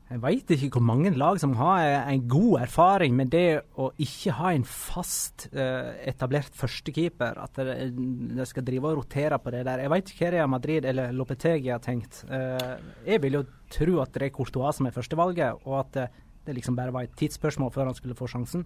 [0.07, 4.37] Jeg veit ikke hvor mange lag som har en god erfaring med det å ikke
[4.37, 7.41] ha en fast uh, etablert førstekeeper.
[7.43, 9.83] At de skal drive og rotere på det der.
[9.83, 12.23] Jeg veit ikke hva Real Madrid eller Lopetegi har tenkt.
[12.31, 13.43] Uh, jeg vil jo
[13.73, 16.01] tro at det er Courtois som er førstevalget, og at
[16.47, 18.63] det liksom bare var et tidsspørsmål før han skulle få sjansen.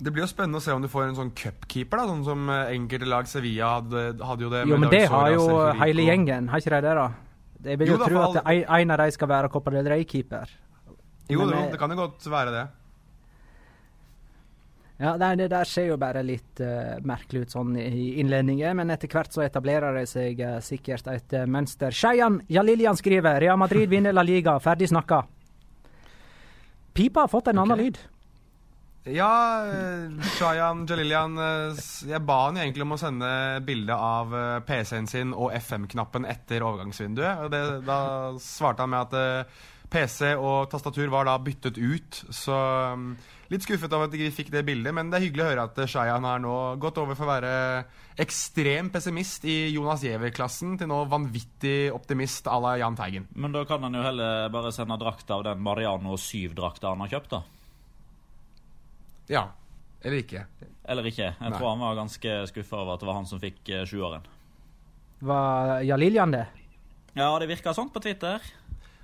[0.00, 2.52] Det blir jo spennende å se om du får en sånn cupkeeper, da, sånn som
[2.52, 4.62] eh, enkelte lag Sevilla hadde, hadde jo det.
[4.70, 5.48] Jo, men det har jo
[5.82, 7.08] hele gjengen, har ikke de det, da?
[7.64, 10.52] Jeg vil jo, jo tro at en av dem skal være Copa del Rey-keeper.
[11.30, 12.66] Jo, jo, det kan jo godt være det.
[15.00, 18.92] Ja, det, det der ser jo bare litt uh, merkelig ut sånn i innledningen, men
[18.92, 21.94] etter hvert så etablerer det seg uh, sikkert et uh, mønster.
[21.94, 25.22] Shayan Jalilian skriver Real Madrid vinner La Liga, ferdig snakka.
[26.92, 27.64] Pipa har fått en okay.
[27.64, 28.02] annen lyd.
[29.08, 33.30] Ja, eh, Shayan Jalilian eh, Jeg ba han egentlig om å sende
[33.64, 37.46] bilde av eh, PC-en sin og FM-knappen etter overgangsvinduet.
[37.46, 38.00] Og det, da
[38.44, 39.46] svarte han med at
[39.90, 42.18] PC og tastatur var da byttet ut.
[42.28, 43.06] Så mm,
[43.54, 45.80] litt skuffet over at vi fikk det bildet, men det er hyggelig å høre at
[45.90, 47.54] Shayan har nå gått over for å være
[48.20, 53.30] ekstrem pessimist i Jonas Giæver-klassen til nå vanvittig optimist à la Jahn Teigen.
[53.32, 57.16] Men da kan han jo heller bare sende drakta av den Mariano 7-drakta han har
[57.16, 57.42] kjøpt, da.
[59.30, 59.46] Ja.
[60.02, 60.44] Eller ikke.
[60.90, 61.28] Eller ikke.
[61.28, 61.56] Jeg Nei.
[61.58, 64.24] tror han var ganske skuffa over at det var han som fikk uh, sjuåren.
[65.20, 66.46] Var Jaliljan det?
[67.14, 68.42] Ja, det virka sånn på Twitter.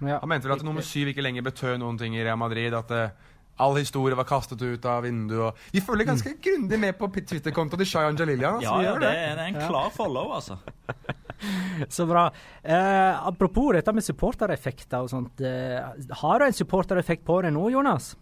[0.00, 0.18] Ja.
[0.20, 2.74] Han mente vel at nummer syv ikke lenger betød noen ting i Real Madrid.
[2.74, 3.12] At uh,
[3.56, 5.56] all historie var kastet ut av vinduet.
[5.72, 6.40] Vi følger ganske mm.
[6.42, 8.58] grundig med på Twitter-kontoen til Shayan Jalilyan.
[8.58, 10.58] Altså, ja, ja det, er, det er en klar follow, altså.
[11.96, 12.28] Så bra.
[12.62, 15.40] Eh, apropos dette med supportereffekter og sånt.
[15.44, 18.14] Eh, har du en supportereffekt på det nå, Jonas?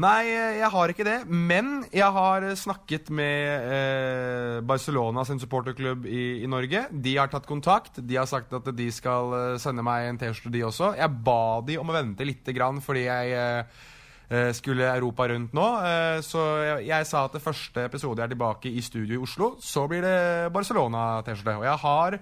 [0.00, 1.18] Nei, jeg har ikke det.
[1.28, 6.86] Men jeg har snakket med eh, Barcelona sin supporterklubb i, i, Norge.
[6.92, 8.00] De har tatt kontakt.
[8.00, 10.92] De har sagt at de skal eh, sende meg en T-skjorte, de også.
[11.00, 13.82] Jeg ba de om å vente litt grann fordi jeg eh,
[14.28, 15.68] eh, skulle Europa rundt nå.
[15.88, 19.54] Eh, så jeg, jeg, sa at det første episode er tilbake i studio i Oslo.
[19.60, 21.60] Så blir det Barcelona-T-skjorte.
[21.60, 22.18] Og jeg har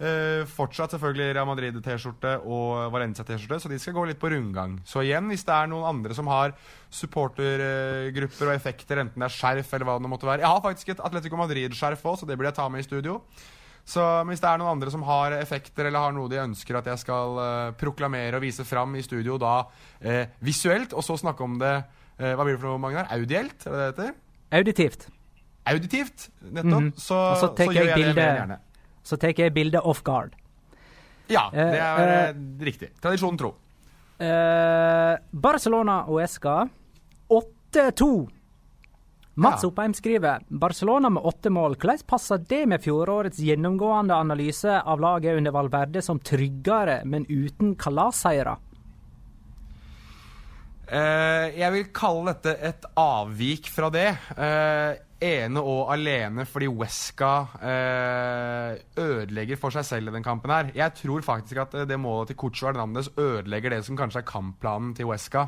[0.00, 4.78] Uh, fortsatt selvfølgelig Real Madrid-T-skjorte og Valencia-T-skjorte, så de skal gå litt på rundgang.
[4.88, 6.54] Så igjen, hvis det er noen andre som har
[6.96, 10.94] supportergrupper og effekter, enten det er skjerf eller hva det måtte være Jeg har faktisk
[10.94, 13.18] et Atletico Madrid-skjerf òg, så det blir jeg ta med i studio.
[13.84, 16.88] Så hvis det er noen andre som har effekter eller har noe de ønsker at
[16.88, 21.44] jeg skal uh, proklamere og vise fram i studio, da uh, visuelt, og så snakke
[21.44, 21.76] om det
[22.20, 23.06] Hva blir det for noe, Magnar?
[23.16, 23.62] Audielt?
[23.64, 24.16] Er det det heter?
[24.58, 25.06] Auditivt.
[25.72, 26.80] Auditivt, nettopp.
[26.82, 26.92] Mm -hmm.
[26.96, 28.58] så, så, så, gjør jeg det veldig gjerne
[29.10, 30.36] så tar jeg bildet off guard.
[31.30, 32.90] Ja, det er eh, eh, riktig.
[33.02, 33.54] Tradisjonen tro.
[34.20, 36.64] Eh, Barcelona og Esca
[37.30, 38.10] 8-2.
[39.40, 39.70] Mats ja.
[39.70, 41.76] Oppheim skriver Barcelona med åtte mål.
[41.80, 47.76] Hvordan passer det med fjorårets gjennomgående analyse av laget under Valverde som tryggere, men uten
[47.80, 48.58] kalasseiere?
[50.90, 54.08] Uh, jeg vil kalle dette et avvik fra det.
[54.34, 60.72] Uh, ene og alene fordi Wesca eh, ødelegger for seg selv i den kampen her.
[60.76, 64.94] Jeg tror faktisk at det målet til Cucho Hernandez ødelegger det som kanskje er kampplanen
[64.96, 65.46] til Wesca.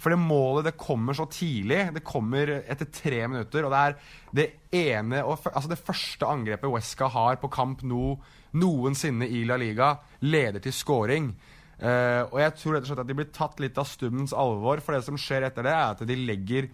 [0.00, 1.86] For det målet det kommer så tidlig.
[1.94, 3.64] Det kommer etter tre minutter.
[3.64, 3.98] Og det er
[4.34, 8.16] det ene Altså det første angrepet Wesca har på kamp no,
[8.52, 11.32] noensinne i La Liga, leder til scoring.
[11.74, 14.82] Uh, og jeg tror rett og slett at de blir tatt litt av stummens alvor.
[14.84, 16.70] For det som skjer etter det, er at de legger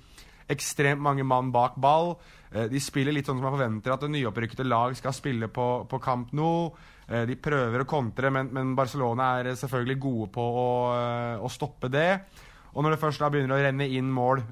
[0.50, 2.14] ekstremt mange mann bak ball.
[2.50, 5.68] Uh, de spiller litt sånn som man forventer at det nyopprykkede lag skal spille på,
[5.90, 6.52] på kamp nå.
[7.10, 10.70] Uh, de prøver å kontre, men, men, Barcelona er selvfølgelig gode på å,
[11.42, 12.10] å, stoppe det.
[12.70, 14.44] Og når det først da begynner å renne inn mål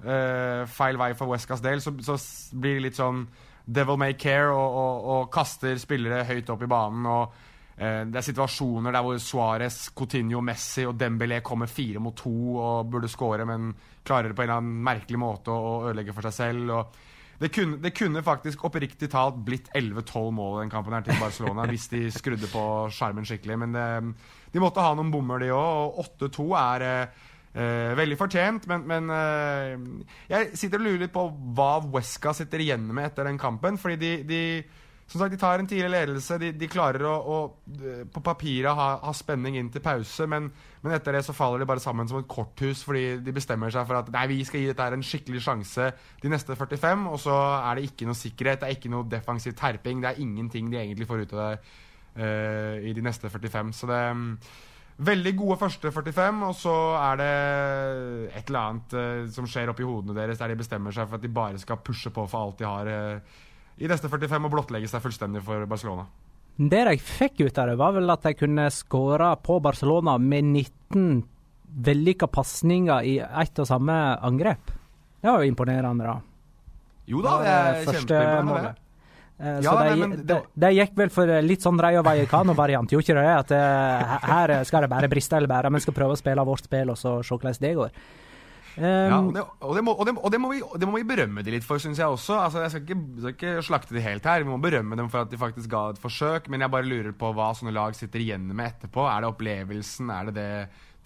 [0.67, 2.17] feil vei for Westcas del, så, så,
[2.59, 3.21] blir det litt sånn
[3.63, 7.07] devil may care og, og, og kaster spillere høyt opp i banen.
[7.07, 7.48] og Eh,
[7.79, 12.89] det er situasjoner der hvor Suárez, Coutinho, Messi og Dembélé kommer fire mot to og
[12.91, 13.69] burde skåre, men
[14.03, 16.75] klarer det på en eller annen merkelig måte å ødelegge for seg selv.
[17.39, 21.69] Det kunne, det, kunne, faktisk oppriktig talt blitt 11-12 mål den kampen her til Barcelona
[21.71, 23.85] hvis de skrudde på skjermen skikkelig, men det,
[24.51, 26.01] de måtte ha noen bommer, de òg.
[26.03, 31.29] Og 8-2 er eh, veldig fortjent, men, men eh, jeg sitter og lurer litt på
[31.55, 33.79] hva Wesca sitter igjen med etter den kampen.
[33.79, 34.43] fordi de, de
[35.09, 36.37] som sagt, De tar en tidlig ledelse.
[36.41, 37.39] De, de klarer å, å,
[38.13, 40.51] på papiret ha, ha, spenning inn til pause, men,
[40.83, 43.89] men, etter det så faller de bare sammen som et korthus fordi de bestemmer seg
[43.89, 45.91] for at nei, vi skal gi dette en skikkelig sjanse
[46.21, 49.57] de neste 45, og så er det ikke noe sikkerhet, det er ikke noe defensiv
[49.57, 51.53] terping, det er ingenting de egentlig får ut av det
[52.19, 53.73] uh, i de neste 45.
[53.81, 54.03] Så det
[55.09, 57.33] veldig gode første 45, og så er det
[58.35, 61.25] et eller annet uh, som skjer oppi hodene deres der de bestemmer seg for at
[61.25, 63.37] de bare skal pushe på for alt de har eh,
[63.79, 66.09] i neste 45 og blottlegge seg fullstendig for Barcelona.
[66.59, 70.49] Det de fikk ut av det, var vel at de kunne skåre på Barcelona med
[70.51, 71.23] 19
[71.87, 73.95] vellykka pasninger i ett og samme
[74.27, 74.73] angrep.
[75.21, 76.19] Det var jo imponerende, da.
[77.09, 78.75] Jo da, det er kjempeimponerende.
[79.39, 80.25] Eh, ja, de, nei, det...
[80.27, 83.35] de, de, gikk vel for litt sånn Rayo Vallecano-variant, gjorde ikke det?
[83.37, 83.61] At det,
[84.33, 86.99] her skal det bare briste eller bære, men skal prøve å spille vårt spill og
[86.99, 87.93] så se hvordan det går.
[88.79, 92.37] Ja, og det, må, vi, det, må, vi, berømme de litt for, syns jeg også.
[92.39, 94.45] Altså, jeg skal ikke, skal ikke, slakte de helt her.
[94.45, 96.51] Vi må berømme dem for at de faktisk ga et forsøk.
[96.53, 99.07] Men jeg bare lurer på hva sånne lag sitter igjen med etterpå.
[99.11, 100.15] Er det opplevelsen?
[100.15, 100.51] Er det det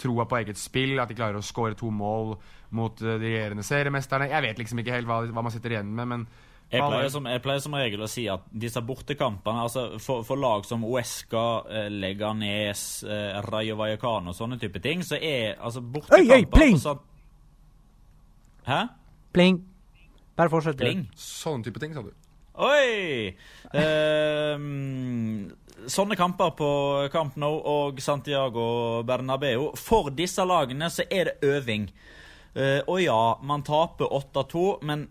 [0.02, 0.96] troa på eget spill?
[1.00, 2.36] At de klarer å skåre to mål
[2.76, 4.30] mot uh, de regjerende seriemesterne?
[4.32, 6.10] Jeg vet liksom ikke helt hva, hva man sitter igjen med.
[6.14, 6.26] men
[6.72, 10.40] jeg pleier, som, jeg pleier, som, regel å si at disse bortekampene altså for, for
[10.40, 15.82] lag som Uesca, eh, Leganes, eh, Rayo Vallecano og sånne type ting, så er altså
[15.84, 16.94] bortekamper Oi, oi!
[18.68, 18.80] Hæ?
[19.32, 19.62] Pling.
[20.36, 20.78] Bare fortsett.
[20.80, 21.06] Pling.
[21.18, 22.12] Sånne type ting, sa du.
[22.62, 23.32] Oi!
[23.72, 24.64] Eh,
[25.88, 26.68] sånne kamper på
[27.12, 31.88] Camp Nou og Santiago Bernabeu For disse lagene så er det øving.
[32.52, 35.06] Uh, og ja, man taper 8-2, men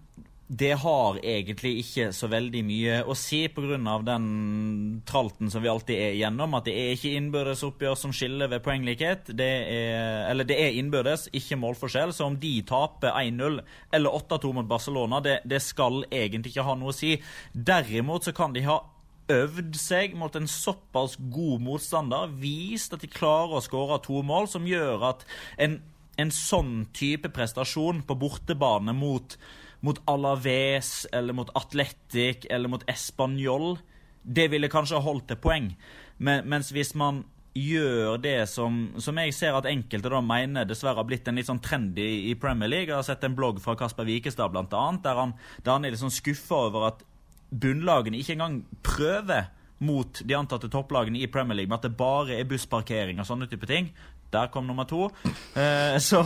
[0.52, 3.78] det har egentlig ikke så veldig mye å si pga.
[4.04, 6.58] den tralten som vi alltid er igjennom.
[6.58, 9.32] At det er ikke innbyrdes oppgjør som skiller ved poenglikhet.
[9.32, 12.12] Det er, eller det er innbyrdes, ikke målforskjell.
[12.12, 13.62] Så om de taper 1-0
[13.96, 17.16] eller 8-2 mot Barcelona, det, det skal egentlig ikke ha noe å si.
[17.54, 18.82] Derimot så kan de ha
[19.32, 24.52] øvd seg mot en såpass god motstander, vist at de klarer å skåre to mål,
[24.52, 25.26] som gjør at
[25.64, 25.80] en,
[26.20, 29.40] en sånn type prestasjon på bortebane mot
[29.82, 33.78] mot Alaves eller mot Atletic eller mot Español,
[34.22, 35.72] det ville kanskje holdt til poeng.
[36.22, 37.24] Men, mens hvis man
[37.58, 41.50] gjør det som, som jeg ser at enkelte da mener dessverre har blitt en litt
[41.50, 42.88] sånn trendy i, Premier League.
[42.88, 45.94] Jeg har sett en blogg fra Kasper Wikestad blant annet, der han, der han er
[45.94, 47.04] litt sånn skuffa over at
[47.52, 49.50] bunnlagene ikke engang prøver
[49.84, 53.50] mot de antatte topplagene i Premier League, med at det bare er bussparkering og sånne
[53.52, 53.89] type ting.
[54.32, 55.10] Der kom nummer to.
[55.56, 56.22] Eh, så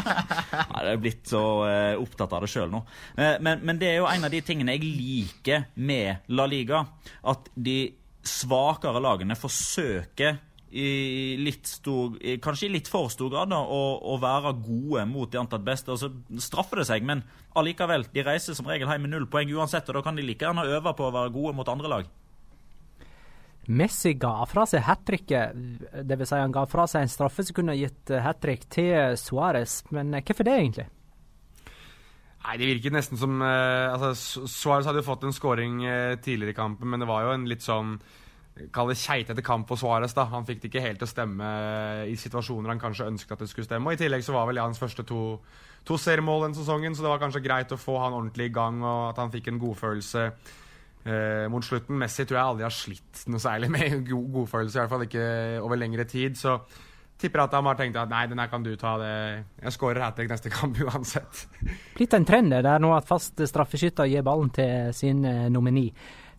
[0.74, 2.80] Jeg er blitt så eh, opptatt av det sjøl nå.
[3.18, 6.84] Eh, men, men, det er jo en av de tingene jeg liker med La Liga.
[7.28, 7.78] At de
[8.24, 10.40] svakere lagene forsøker
[10.74, 15.30] i litt stor, kanskje i litt for stor grad da, å, å, være gode mot
[15.30, 15.94] de antatt beste.
[15.94, 16.10] og Så
[16.42, 17.22] straffer det seg, men
[17.54, 18.08] allikevel.
[18.10, 20.66] De reiser som regel hjem med null poeng uansett, og da kan de like gjerne
[20.66, 22.10] øve på å være gode mot andre lag.
[23.68, 25.54] Messi ga fra seg hat tricket,
[26.04, 26.28] dvs.
[26.28, 29.80] Si han ga fra seg en straffe som kunne gitt hat trick til Suárez.
[29.94, 30.88] Men eh, hvorfor det, egentlig?
[32.44, 36.52] Nei, Det virket nesten som uh, altså, Suárez hadde jo fått en scoring uh, tidligere
[36.52, 37.96] i kampen, men det var jo en litt sånn
[38.70, 40.12] Kall det keitete kamp for Suárez.
[40.14, 40.28] da.
[40.30, 41.46] Han fikk det ikke helt til å stemme
[42.06, 43.90] i situasjoner han kanskje ønsket at det skulle stemme.
[43.90, 45.40] Og I tillegg så var vel det hans første to,
[45.82, 48.78] to seriemål den sesongen, så det var kanskje greit å få han ordentlig i gang,
[48.78, 50.22] og at han fikk en godfølelse.
[50.28, 50.54] Eh,
[51.52, 54.92] mot slutten Messi tror jeg aldri har slitt noe særlig med god, godfølelse, i hvert
[54.94, 55.28] fall ikke
[55.60, 56.38] over lengre tid.
[56.40, 56.56] Så
[57.20, 58.96] tipper at han har tenkt at nei, den her kan du ta.
[59.00, 59.12] det
[59.62, 61.46] Jeg skårer hat trick neste kamp uansett.
[61.96, 65.88] Blitt en trend der nå at fast straffeskytter gir ballen til sin eh, nomini.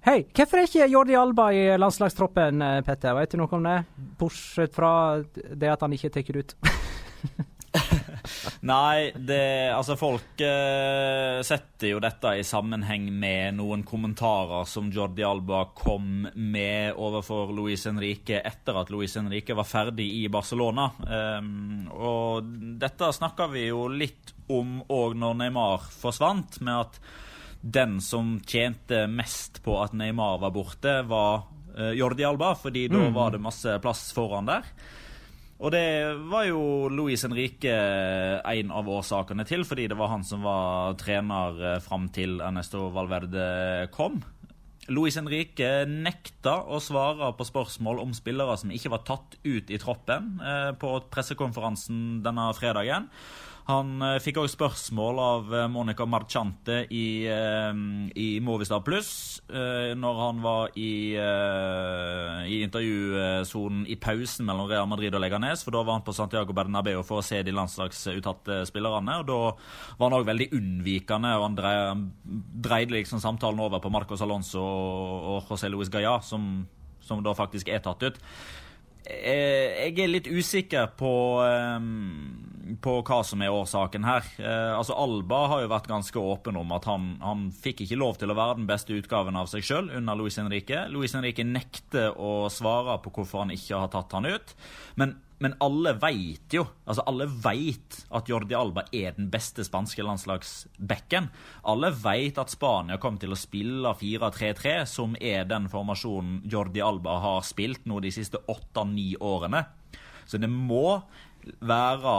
[0.06, 3.15] Hei, hvorfor er ikke Jordi Alba i landslagstroppen, eh, Petter?
[3.17, 3.80] Vet du noe om det?
[4.19, 4.91] Bortsett fra
[5.34, 6.58] det at han ikke tar det ut.
[8.72, 15.26] Nei, det, altså folk eh, setter jo dette i sammenheng med noen kommentarer som Jordi
[15.26, 20.90] Alba kom med overfor Luis Henrique etter at Luis Henrique var ferdig i Barcelona.
[21.06, 22.50] Um, og
[22.82, 27.00] dette snakka vi jo litt om òg når Neymar forsvant, med at
[27.66, 32.94] den som tjente mest på at Neymar var borte, var eh, Jordi Alba, fordi mm.
[32.94, 34.70] da var det masse plass foran der.
[35.56, 35.88] Og det
[36.28, 41.62] var jo Luis Henrique en av årsakene til, fordi det var han som var trener
[41.63, 44.20] eh, fram til Ernesto Valverde kom.
[44.91, 49.80] Luis Henrique nekta å svare på spørsmål om spillere som ikke var tatt ut i
[49.82, 53.08] troppen eh, på pressekonferansen denne fredagen.
[53.65, 57.71] Han uh, fikk òg spørsmål av uh, Monica Marchante i, uh,
[58.13, 59.13] i Movistar Pluss
[59.45, 65.62] når han var i, i intervjusonen i pausen mellom Real Madrid og Leganes.
[65.62, 69.19] For da var han på Santiago Bernabeu for å se de landslagsuttatte spillerne.
[69.21, 69.38] og Da
[69.99, 72.10] var han òg veldig unnvikende, og han
[72.65, 76.66] dreide liksom samtalen over på Marcos Alonso og, José Luis Gaya, som,
[77.05, 78.22] som da faktisk er tatt ut.
[79.06, 81.14] Jeg er litt usikker på
[82.82, 84.28] på hva som er årsaken her.
[84.39, 88.18] Eh, altså Alba har jo vært ganske åpen om at han, han fikk ikke lov
[88.22, 90.86] til å være den beste utgaven av seg sjøl under Luis Henrique.
[90.93, 94.56] Luis Henrique nekter å svare på hvorfor han ikke har tatt han ut.
[94.99, 100.04] Men men alle veit jo altså alle vet at Jordi Alba er den beste spanske
[100.06, 101.28] landslagsbekken.
[101.68, 107.20] Alle veit at Spania kommer til å spille 4-3-3, som er den formasjonen Jordi Alba
[107.24, 109.66] har spilt nå de siste åtte-ni årene.
[110.26, 111.02] Så det må
[111.62, 112.16] være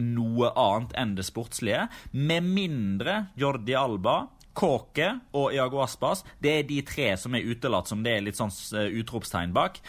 [0.00, 1.88] noe annet enn det sportslige.
[2.16, 4.22] Med mindre Jordi Alba
[4.56, 8.38] Kåke og Iago Aspas det er de tre som er utelatt, som det er litt
[8.38, 9.80] sånn eh, utropstegn bak.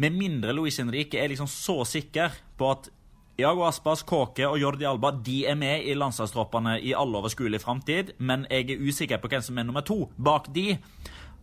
[0.00, 2.90] Med mindre Luis Henrique er liksom så sikker på at
[3.40, 8.12] Iago Aspas, Kåke og Jordi Alba de er med i landslagstroppene i all overskuelig framtid,
[8.18, 10.74] men jeg er usikker på hvem som er nummer to bak de.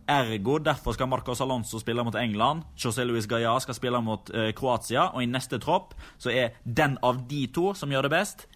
[0.08, 2.62] Ergo derfor skal Marcos Alonso spille mot England.
[2.78, 5.10] José Luis Gaya skal spille mot uh, Kroatia.
[5.12, 8.46] Og i neste tropp så er den av de to som gjør det best,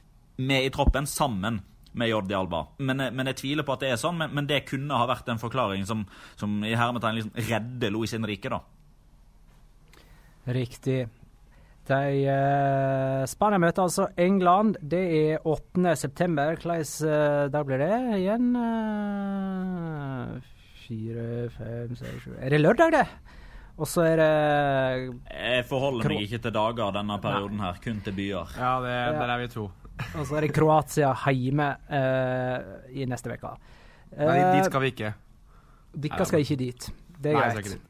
[0.41, 1.61] med i troppen sammen
[1.93, 2.67] med Jordi Alba.
[2.79, 5.09] Men, eh, men, jeg tviler på at det er sånn, men, men det kunne ha
[5.11, 6.07] vært en forklaring som,
[6.41, 8.63] som i hermetegn liksom redder Luis Henrique, da.
[10.53, 11.05] Riktig.
[11.83, 11.99] De,
[12.31, 14.79] uh, Spania møter altså England.
[14.83, 15.97] Det er 8.
[15.99, 16.55] september.
[16.63, 18.53] Hvordan uh, dag blir det igjen?
[18.55, 20.39] Uh,
[20.85, 21.27] fire,
[21.57, 23.07] fem, seks, sju Er det lørdag, det?
[23.81, 24.33] Og så er det
[25.33, 28.59] Jeg forholder meg ikke til dager denne perioden her, kun til byer.
[28.59, 29.71] Ja, det, der er vi to.
[30.19, 32.59] Og så er det Kroatia hjemme uh,
[32.93, 33.53] i neste uke.
[34.13, 35.13] Uh, Nei, dit skal vi ikke.
[36.05, 36.89] Dere skal ikke dit.
[37.23, 37.89] Det er Nei, greit.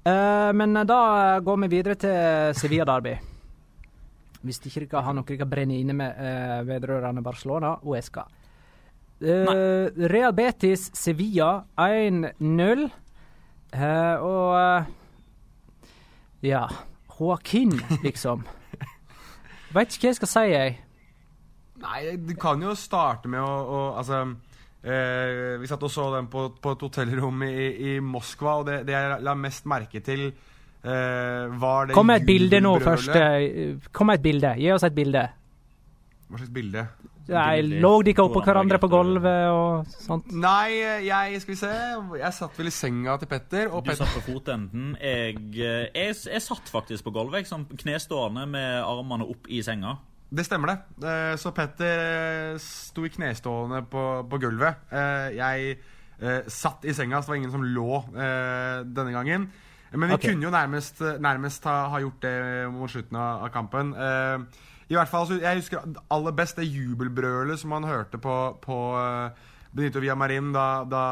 [0.00, 1.00] Uh, men da
[1.44, 3.16] går vi videre til Sevilla Derby.
[4.40, 8.24] Hvis ikke dere har noe dere brenner inne med uh, vedrørende Barcelona og Esca.
[9.20, 12.86] Uh, Real Betis Sevilla 1-0.
[14.24, 14.86] og
[16.40, 16.62] ja
[17.20, 18.46] Joaquin, liksom.
[19.74, 20.78] Veit ikke hva jeg skal si, jeg.
[21.80, 24.20] Nei, du kan jo starte med å, å Altså
[24.84, 27.54] eh, Vi satt og så den på, på et hotellrom i,
[27.92, 30.28] i, Moskva, og det, det, jeg la mest merke til,
[30.84, 33.14] eh, var det Kom med et bilde nå først.
[33.16, 34.56] Eh, kom med et bilde.
[34.60, 35.24] Gi oss et bilde.
[36.30, 36.84] Hva slags bilde?
[37.30, 40.32] Nei, Lå ikke oppå hverandre på gulvet og sånt?
[40.34, 41.72] Nei, jeg Skal vi se.
[42.18, 43.68] Jeg satt vel i senga til Petter.
[43.70, 44.00] du Petter.
[44.02, 44.96] satt på fotenden.
[45.00, 49.96] Jeg, eh, jeg, jeg satt faktisk på gulvet, sånn knestående med armene opp i senga.
[50.30, 51.06] Det stemmer, det.
[51.10, 52.00] Eh, så Petter
[52.54, 54.86] eh, sto i knestående på, på gulvet.
[54.94, 55.80] Eh, jeg
[56.52, 59.46] satt i senga, så det var ingen som lå denne gangen.
[59.94, 60.28] Men vi okay.
[60.28, 62.32] kunne jo nærmest, nærmest ha, ha, gjort det
[62.74, 63.94] mot slutten av, av kampen.
[63.96, 68.76] I hvert fall, Jeg husker aller best det jubelbrølet som man hørte på, på
[69.72, 71.04] Benito Villamarin da, da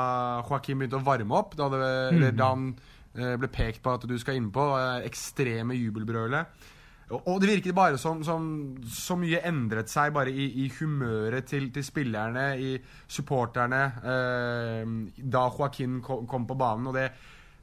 [0.43, 1.57] Joaquim begynte å varme opp.
[1.57, 2.29] Da, det, mm.
[2.37, 2.69] da han
[3.17, 4.75] ble pekt på at du skal innpå.
[5.09, 6.69] Ekstreme jubelbrølet.
[7.09, 11.85] Og det virket bare som, så mye endret seg bare i, i humøret til, til,
[11.85, 12.75] spillerne, i
[13.09, 16.91] supporterne, eh, da Joaquin kom, kom, på banen.
[16.91, 17.07] Og det,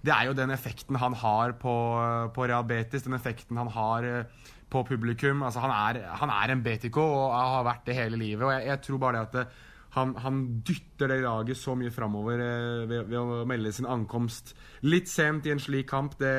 [0.01, 1.75] det, er jo den effekten han har på,
[2.33, 5.43] på Real den effekten han har eh, på publikum.
[5.45, 8.47] Altså, han, er, han er en Betico og har vært det hele livet.
[8.47, 9.47] Og jeg, jeg tror bare det at det,
[9.95, 14.55] han, han, dytter det laget så mye framover eh, ved, ved, å melde sin ankomst
[14.83, 16.17] litt sent i en slik kamp.
[16.19, 16.33] Det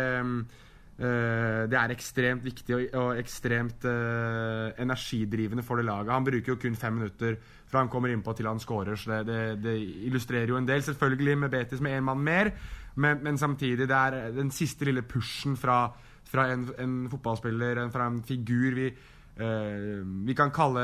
[0.97, 6.13] det er ekstremt viktig og, ekstremt uh, energidrivende for det laget.
[6.15, 7.37] Han bruker jo kun fem minutter
[7.67, 9.75] fra han kommer innpå til han scorer, så det, det, det,
[10.09, 10.83] illustrerer jo en del.
[10.83, 12.51] Selvfølgelig med Betis med én mann mer,
[12.95, 15.91] men, men, samtidig det er den siste lille pushen fra,
[16.25, 18.91] fra en, en, fotballspiller, fra en figur vi
[19.37, 20.83] vi kan kalle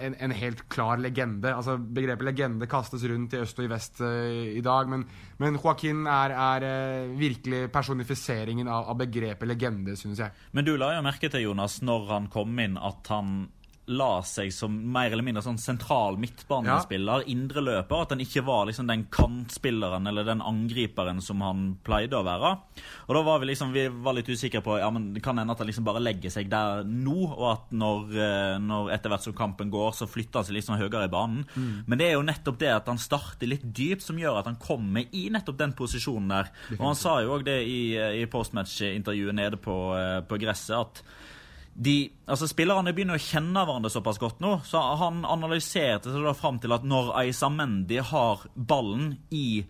[0.00, 1.52] en, en, helt klar legende.
[1.52, 5.04] Altså Begrepet legende kastes rundt i øst og i vest uh, i dag, men,
[5.42, 10.32] men Joaquin er, er uh, virkelig personifiseringen av, av begrepet legende, synes jeg.
[10.56, 13.42] Men du la jo merke til, Jonas, når han kom inn, at han
[13.90, 17.28] la seg som mer eller mindre sånn sentral midtbanespiller, ja.
[17.32, 18.04] indreløper.
[18.04, 22.52] At han ikke var liksom den kantspilleren eller den angriperen som han pleide å være.
[23.08, 25.54] Og da var vi liksom vi var litt usikre på ja, men det kan hende
[25.54, 29.26] at han liksom bare legger seg der nå, og at når, eh, når etter hvert
[29.26, 31.42] som kampen går, så flytter han seg liksom høyere i banen.
[31.54, 31.72] Mm.
[31.86, 34.60] Men det er jo nettopp det at han starter litt dypt, som gjør at han
[34.60, 36.54] kommer i nettopp den posisjonen der.
[36.78, 37.82] Og han sa jo òg det i,
[38.22, 41.02] i postmatch-intervjuet nede på, eh, på gresset, at
[41.74, 46.34] de, altså Spillerne begynner å kjenne hverandre såpass godt nå, så han analyserte seg da
[46.36, 49.62] fram til at når Aisamendi har ballen i,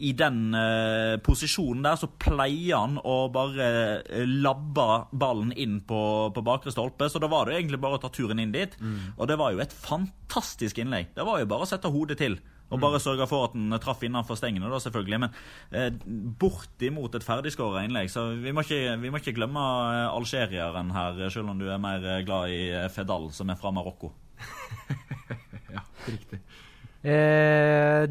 [0.00, 3.68] i den uh, posisjonen der, så pleier han å bare
[4.06, 6.00] uh, labbe ballen inn på,
[6.32, 7.10] på, bakre stolpe.
[7.12, 8.78] Så da var det egentlig bare å ta turen inn dit.
[8.80, 9.18] Mm.
[9.18, 11.12] Og det var jo et fantastisk innlegg.
[11.18, 12.38] Det var jo bare å sette hodet til.
[12.70, 15.20] Og bare sørge for at den traff innenfor stengene, da, selvfølgelig.
[15.24, 15.34] Men
[15.74, 15.90] eh,
[16.40, 18.10] bortimot et ferdigskåra innlegg.
[18.12, 21.82] Så vi må ikke, vi må ikke glemme eh, algerieren her, selv om du er
[21.82, 24.12] mer eh, glad i eh, Fedal, som er fra Marokko.
[25.76, 26.40] ja, riktig.
[27.02, 28.06] Eh,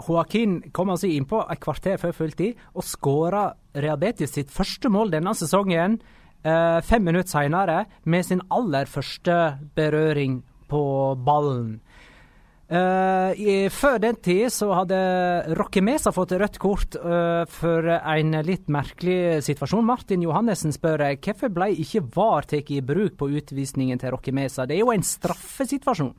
[0.00, 5.34] Joaquin kom altså innpå et kvarter før fulltid og skåra Reabetis sitt første mål denne
[5.36, 6.00] sesongen.
[6.42, 11.80] eh, fem minutter seinere med sin aller første berøring på ballen.
[12.70, 14.98] Uh, i, før den tid så hadde
[15.58, 19.82] Roque Mesa fått rødt kort uh, for en litt merkelig situasjon.
[19.88, 24.68] Martin Johannessen spør hvorfor ble ikke VAR tatt i bruk på utvisningen til Roque Mesa.
[24.70, 26.14] Det er jo en straffesituasjon.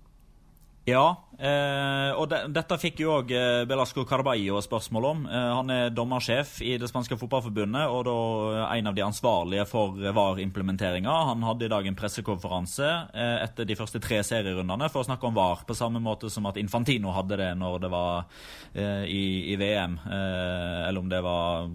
[0.90, 5.20] Ja, eh, og de, dette fikk jo òg eh, Belasco Caraballo spørsmål om.
[5.30, 8.16] Eh, han er dommersjef i det spanske fotballforbundet og da
[8.64, 11.14] eh, en av de ansvarlige for VAR-implementeringa.
[11.30, 15.30] Han hadde i dag en pressekonferanse eh, etter de første tre serierundene for å snakke
[15.30, 18.26] om VAR, på samme måte som at Infantino hadde det når det var
[18.72, 19.98] i, i, VM.
[20.08, 21.66] eller om det var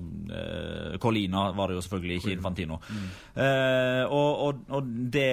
[1.02, 2.78] Colina, var det jo selvfølgelig ikke Infantino.
[2.88, 3.10] Mm.
[4.08, 5.26] Og, og, og, det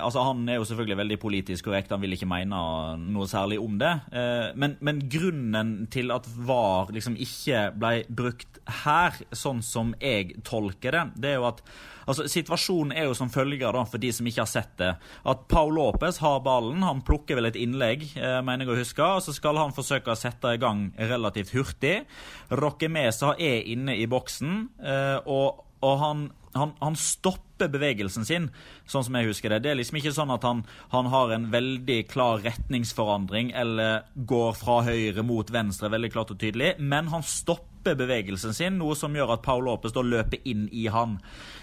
[0.00, 2.62] Altså, han er jo selvfølgelig veldig politisk korrekt, han vil ikke mene
[3.04, 3.92] noe noe særlig om det.
[4.16, 10.40] Eh, men, men grunnen til at VAR liksom ikke ble brukt her, sånn som jeg
[10.46, 11.62] tolker det, det er jo at
[12.10, 15.46] altså, Situasjonen er jo som følger, da, for de som ikke har sett det, at
[15.50, 16.84] Paul Lopez har ballen.
[16.86, 20.12] Han plukker vel et innlegg, eh, mener jeg å huske, og så skal han forsøke
[20.12, 22.00] å sette i gang relativt hurtig.
[22.60, 28.48] Roque Mesa er inne i boksen, eh, og, og han han, han, stopper bevegelsen sin,
[28.88, 29.62] sånn som jeg husker det.
[29.64, 30.62] Det er liksom ikke sånn at han,
[30.94, 36.40] han, har en veldig klar retningsforandring eller går fra høyre mot venstre veldig klart og
[36.42, 40.68] tydelig, men han stopper bevegelsen sin, noe som gjør at Paul Lopez da løper inn
[40.72, 41.18] i han.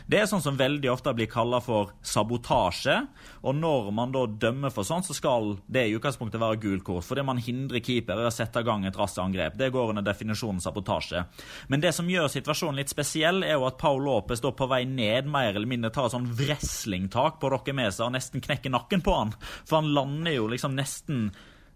[0.07, 2.95] Det er sånn som veldig ofte blir kalla for sabotasje.
[3.43, 7.07] Og når man da dømmer for sånn, så skal det i utgangspunktet være gult kort.
[7.07, 9.57] Fordi man hindrer keeper i å sette i gang et raskt angrep.
[9.59, 11.26] Det går under definisjonen sabotasje.
[11.68, 14.86] Men det som gjør situasjonen litt spesiell, er jo at Paul Lopez da på vei
[14.88, 19.03] ned mer eller mindre tar et sånn wrestlingtak på Roque Mesa og nesten knekker nakken
[19.03, 19.36] på han.
[19.68, 21.28] For han lander jo liksom nesten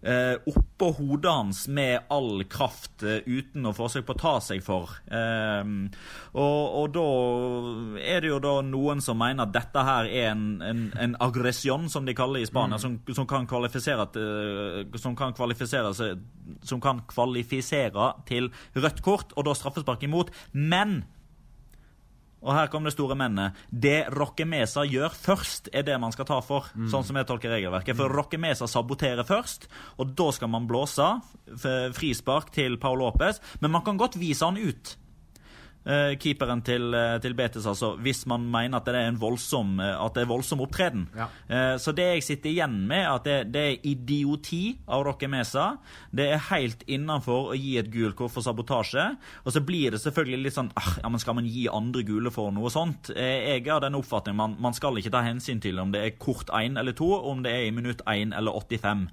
[0.02, 4.62] eh, oppå hodet hans med all kraft eh, uten å forsøke på å ta seg
[4.64, 4.92] for.
[5.06, 5.62] Eh,
[6.32, 7.06] og, og, da
[8.02, 11.88] er det jo da noen som mener at dette her er en, en, en aggresjon,
[11.92, 12.84] som de kaller det i Spania, mm.
[12.84, 16.22] som, som, kan kvalifisere til, som kan kvalifisere seg,
[16.66, 20.32] som kan kvalifisere til rødt kort, og da straffespark imot.
[20.52, 21.02] Men
[22.42, 23.58] og her kom det store mennet.
[23.70, 26.68] Det Roque Mesa gjør først, er det man skal ta for.
[26.74, 26.88] Mm.
[26.92, 27.96] Sånn som jeg tolker regelverket.
[27.98, 29.68] For Roque Mesa saboterer først,
[30.02, 31.06] og da skal man blåse.
[31.96, 33.40] Frispark til Paul Lopez.
[33.62, 34.96] Men man kan godt vise han ut.
[35.82, 39.80] Uh, keeperen til, uh, til, Betis, altså, hvis man mener at det er en voldsom,
[39.82, 41.08] uh, at det er voldsom opptreden.
[41.18, 41.26] Ja.
[41.82, 45.64] så det jeg sitter igjen med, at det, det er idioti av Roque Mesa.
[46.14, 49.04] Det er helt innenfor å gi et gult kort for sabotasje.
[49.42, 52.32] Og så blir det selvfølgelig litt sånn ah, ja, men Skal man gi andre gule
[52.34, 53.10] for noe sånt?
[53.12, 56.50] jeg har den oppfatningen man, man skal ikke ta hensyn til om det er kort
[56.54, 59.04] 1 eller 2, om det er i minutt 1 eller 85.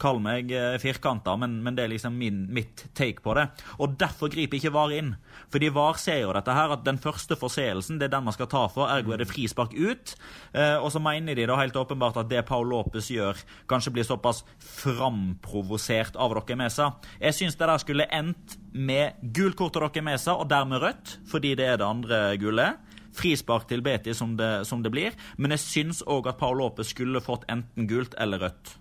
[0.00, 3.48] kall meg firkanta, men, men, det er liksom min, mitt take på det.
[3.78, 5.14] Og derfor griper ikke VAR inn.
[5.52, 8.50] Fordi VAR ser jo dette her, at den første forseelsen det er den man skal
[8.50, 10.14] ta for, ergo er det frispark ut.
[10.52, 13.38] Eh, og så mener de da helt åpenbart at det Paul Lopez gjør,
[13.70, 16.92] kanskje blir såpass framprovosert av Roque Mesa.
[17.20, 21.18] Jeg syns det der skulle endt med gult kort til Roque Mesa, og dermed rødt,
[21.30, 25.14] fordi det er det andre gullet frispark til Beti som det, som det blir.
[25.38, 28.74] Men jeg syns òg at Paul Lopez skulle fått enten gult eller rødt.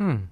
[0.00, 0.26] Hmm.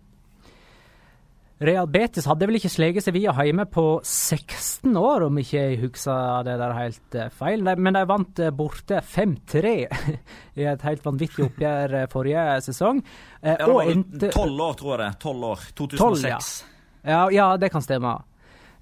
[1.63, 6.43] Real Betis hadde vel ikke sleget Sevilla hjemme på 16 år, om ikke jeg husker
[6.47, 7.63] det der helt eh, feil.
[7.63, 9.75] Men de vant eh, borte 5-3
[10.61, 13.05] i et helt vanvittig oppgjør eh, forrige sesong.
[13.39, 15.13] Ja, tolv år, tror jeg det.
[15.23, 15.65] Tolv år.
[15.79, 16.03] 2006.
[16.03, 16.43] 12, ja.
[17.13, 17.49] Ja, ja.
[17.63, 18.19] det kan stemme.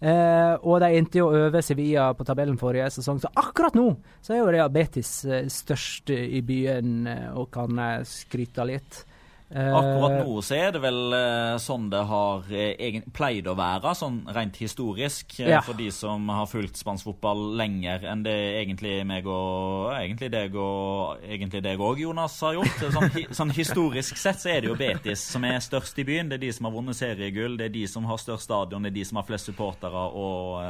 [0.01, 3.91] Uh, og de endte jo over Sevilla på tabellen forrige sesong, så akkurat nå
[4.25, 5.11] så er jo Real Betis
[5.53, 7.05] størst i byen
[7.37, 9.03] og kan skryte litt.
[9.51, 14.21] Akkurat nå så er det vel uh, sånn det har uh, pleid å være, sånn
[14.31, 15.35] rent historisk.
[15.43, 15.59] Ja.
[15.67, 20.55] For de som har fulgt spansk fotball lenger enn det egentlig meg og egentlig deg
[20.55, 22.87] og egentlig deg òg, Jonas, har gjort.
[22.95, 23.11] Sånn,
[23.43, 26.31] sånn, historisk sett så er det jo Betis som er størst i byen.
[26.31, 28.95] Det er de som har vunnet seriegull, det er de som har størst stadion, det
[28.95, 30.61] er de som har flest supportere og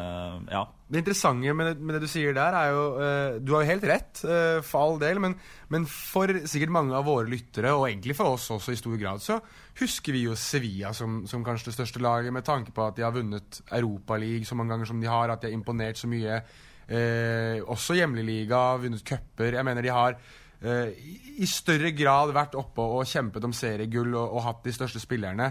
[0.48, 0.64] ja.
[0.90, 3.70] Det interessante med det, med det, du sier der, er jo uh, Du har jo
[3.70, 5.36] helt rett, uh, for all del, men,
[5.70, 9.22] men, for sikkert mange av våre lyttere, og egentlig for oss også i stor grad,
[9.22, 9.38] så
[9.78, 13.06] husker vi jo Sevilla som, som kanskje det største laget, med tanke på at de
[13.06, 16.42] har vunnet Europaligaen så mange ganger som de har, at de har imponert så mye.
[16.90, 19.60] Uh, også hjemligliga, vunnet cuper.
[19.60, 20.22] Jeg mener de har
[20.60, 25.46] i større grad vært oppe og kjempet om seriegull og, og hatt de største spillerne.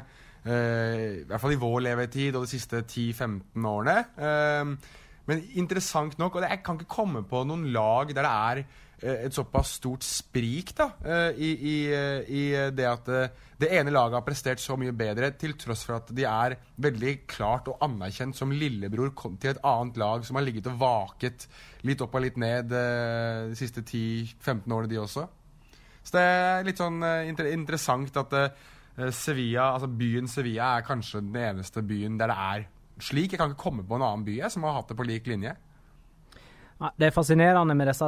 [0.45, 3.95] I hvert fall i vår levetid og de siste 10-15 årene.
[4.21, 8.61] Uh, men interessant nok, og jeg kan ikke komme på noen lag der det er
[8.63, 13.11] eh, et såpass stort sprik da, eh, i, i, eh, i det at
[13.59, 17.13] det ene laget har prestert så mye bedre, til tross for at de er veldig
[17.30, 21.45] klart og anerkjent som lillebror til et annet lag som har ligget og vaket
[21.86, 25.27] litt opp og litt ned de siste 10-15 årene, de også.
[25.99, 28.36] Så det er litt sånn inter interessant at
[29.15, 32.67] Sevilla, altså byen Sevilla er kanskje den eneste byen der det er
[33.03, 33.33] slik.
[33.33, 35.27] Jeg kan ikke komme på en annen by jeg, som har hatt det på lik
[35.27, 35.55] linje.
[36.79, 38.05] Ja, Det er fascinerende med disse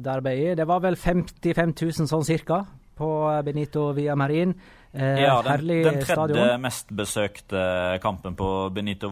[0.00, 0.56] derbyene.
[0.56, 2.64] Det var vel 55 000 sånn cirka
[2.96, 3.08] på
[3.44, 4.54] Benito Villamarin.
[4.92, 6.60] Eh, Ja, den, den tredje stadion.
[6.60, 9.08] mest besøkte kampen på Benito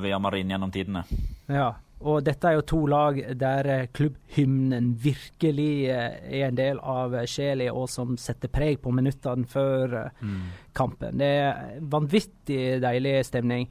[0.00, 1.04] Via Marin gjennom tidene.
[1.48, 6.80] Ja, og dette er jo to lag der eh, klubbhymnen virkelig eh, er en del
[6.80, 10.40] av sjela, og som setter preg på minuttene før mm.
[10.72, 11.18] kampen.
[11.18, 13.68] Det er vanvittig deilig stemning.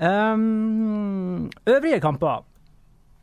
[0.00, 2.44] Um, øvrige kamper.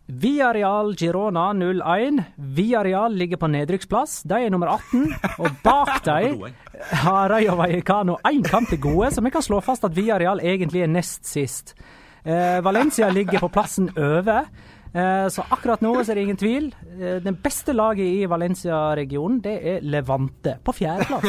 [0.07, 2.21] Villarreal Girona 0-1.
[2.37, 4.21] Villarreal ligger på nedrykksplass.
[4.23, 5.13] De er nummer 18.
[5.39, 6.45] Og bak dem
[6.91, 10.85] har Rayo Vallecano én kamp til gode, så vi kan slå fast at Villarreal egentlig
[10.85, 11.75] er nest sist.
[12.23, 14.45] Uh, Valencia ligger på plassen over.
[14.93, 16.67] Eh, så akkurat nå så er det ingen tvil.
[16.97, 21.27] Eh, den beste laget i Valencia-regionen, det er Levante, på fjerdeplass.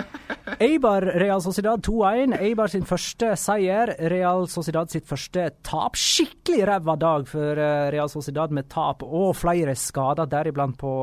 [0.64, 2.36] Eibar Real Sociedad 2-1.
[2.38, 3.94] Eibar sin første seier.
[4.12, 5.98] Real Sociedad sitt første tap.
[5.98, 10.94] Skikkelig ræva dag for eh, Real Sociedad med tap og flere skader, deriblant på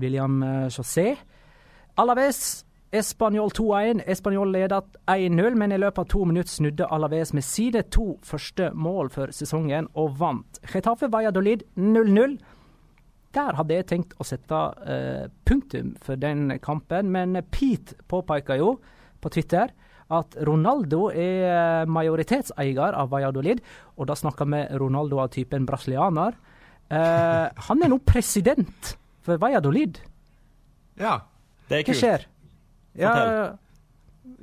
[0.00, 0.40] William
[0.72, 1.12] Chaussé.
[2.00, 2.63] Alaves
[2.94, 4.04] Español 2-1.
[4.06, 8.68] Español ledet 1-0, men i løpet av to minutter snudde Alaves med sine to første
[8.70, 10.60] mål for sesongen og vant.
[10.70, 12.36] Getafe Valladolid 0-0.
[13.34, 18.76] Der hadde jeg tenkt å sette uh, punktum for den kampen, men Pete påpeker jo
[19.18, 19.74] på Twitter
[20.14, 23.62] at Ronaldo er eh, majoritetseier av Valladolid,
[23.96, 26.36] og da snakker vi Ronaldo av typen brasilianer.
[26.92, 28.92] Uh, han er nå president
[29.24, 29.98] for Valladolid.
[31.00, 31.22] Ja.
[31.64, 31.96] Det er kult.
[31.96, 32.28] Hva skjer?
[32.98, 33.14] Ja,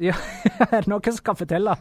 [0.01, 0.15] ja,
[0.89, 1.75] noen som skal fortelle?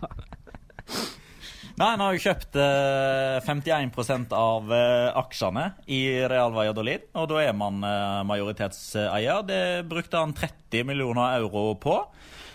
[1.80, 7.38] Nei, Han har jo kjøpt eh, 51% av eh, aksjene i Real Valladolid, og da
[7.40, 9.46] er man eh, majoritetseier.
[9.48, 11.96] Det brukte han 30 millioner euro på.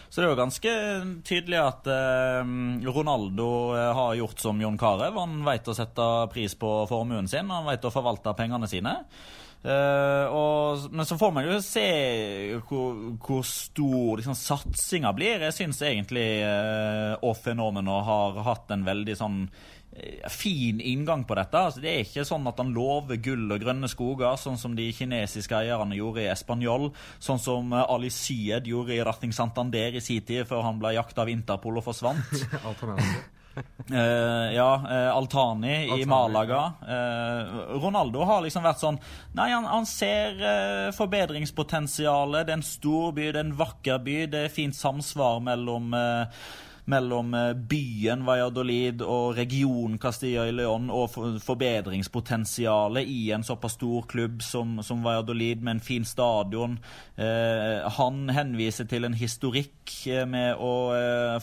[0.09, 0.74] Så det er jo ganske
[1.28, 2.51] tydelig at eh,
[2.86, 5.18] Ronaldo eh, har gjort som John Carew.
[5.18, 8.93] Han vet å sette pris på formuen sin, han vet å forvalte pengene sine.
[9.66, 11.86] Eh, og, men så får man jo se
[12.68, 15.47] hvor, hvor stor liksom, satsinga blir.
[15.47, 21.38] Jeg syns egentlig uh, Off Fenomeno har hatt en veldig sånn eh, fin inngang på
[21.39, 21.57] dette.
[21.57, 24.91] Altså, det er ikke sånn at han lover gull og grønne skoger, sånn som de
[24.93, 30.03] kinesiske eierne gjorde i Español, sånn som eh, Ali Syed gjorde i Rathing Santander i
[30.03, 32.38] sin tid, før han ble jakta av Interpol og forsvant.
[33.55, 36.73] Eh, ja, uh, Altani, i Malaga.
[36.81, 38.97] Uh, Ronaldo har liksom vært sånn
[39.37, 42.47] Nei, han, han ser uh, forbedringspotensialet.
[42.47, 44.17] Det er en stor by, det er en vakker by.
[44.33, 46.45] Det er fint samsvar mellom eh,
[46.86, 51.13] mellom eh, byen Valladolid og regionen Castilla y León og
[51.43, 56.77] forbedringspotensialet i en såpass stor klubb som, som Valladolid med en fin stadion.
[57.15, 60.73] Eh, han henviser til en historikk eh, med å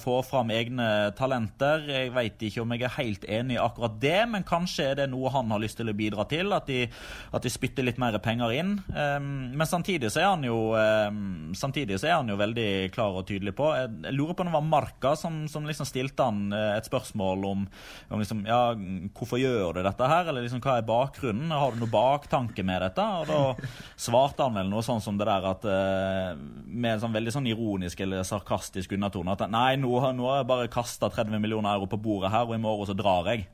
[0.01, 0.87] få fram egne
[1.19, 1.85] talenter.
[1.91, 5.09] Jeg vet ikke om jeg er helt enig i akkurat det, men kanskje er det
[5.13, 6.55] noe han har lyst til å bidra til.
[6.55, 6.87] At de,
[7.33, 8.73] at de spytter litt mer penger inn.
[8.93, 13.69] Men samtidig så er han jo så er han jo veldig klar og tydelig på
[13.77, 17.47] Jeg, lurer på om det var Marka som, som liksom stilte han eh, et spørsmål
[17.49, 17.65] om,
[18.13, 18.75] om liksom, ja,
[19.17, 21.55] hvorfor gjør du dette her, eller liksom, hva er bakgrunnen?
[21.55, 23.07] Har du noe baktanke med dette?
[23.23, 23.71] Og da
[24.07, 26.29] svarte han vel noe sånn som det der at eh,
[26.67, 30.51] Med en sånn veldig sånn ironisk eller sarkastisk undertone at nei, nå, nå har jeg
[30.53, 33.47] bare kasta 30 millioner euro på bordet her, og i morgen så drar jeg.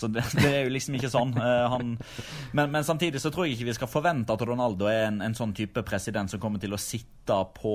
[0.00, 1.34] Så det, det er jo liksom ikke sånn.
[1.36, 1.96] Uh, han,
[2.56, 5.36] men, men samtidig så tror jeg ikke vi skal forvente at Ronaldo er en, en
[5.36, 7.74] sånn type president som kommer til å sitte på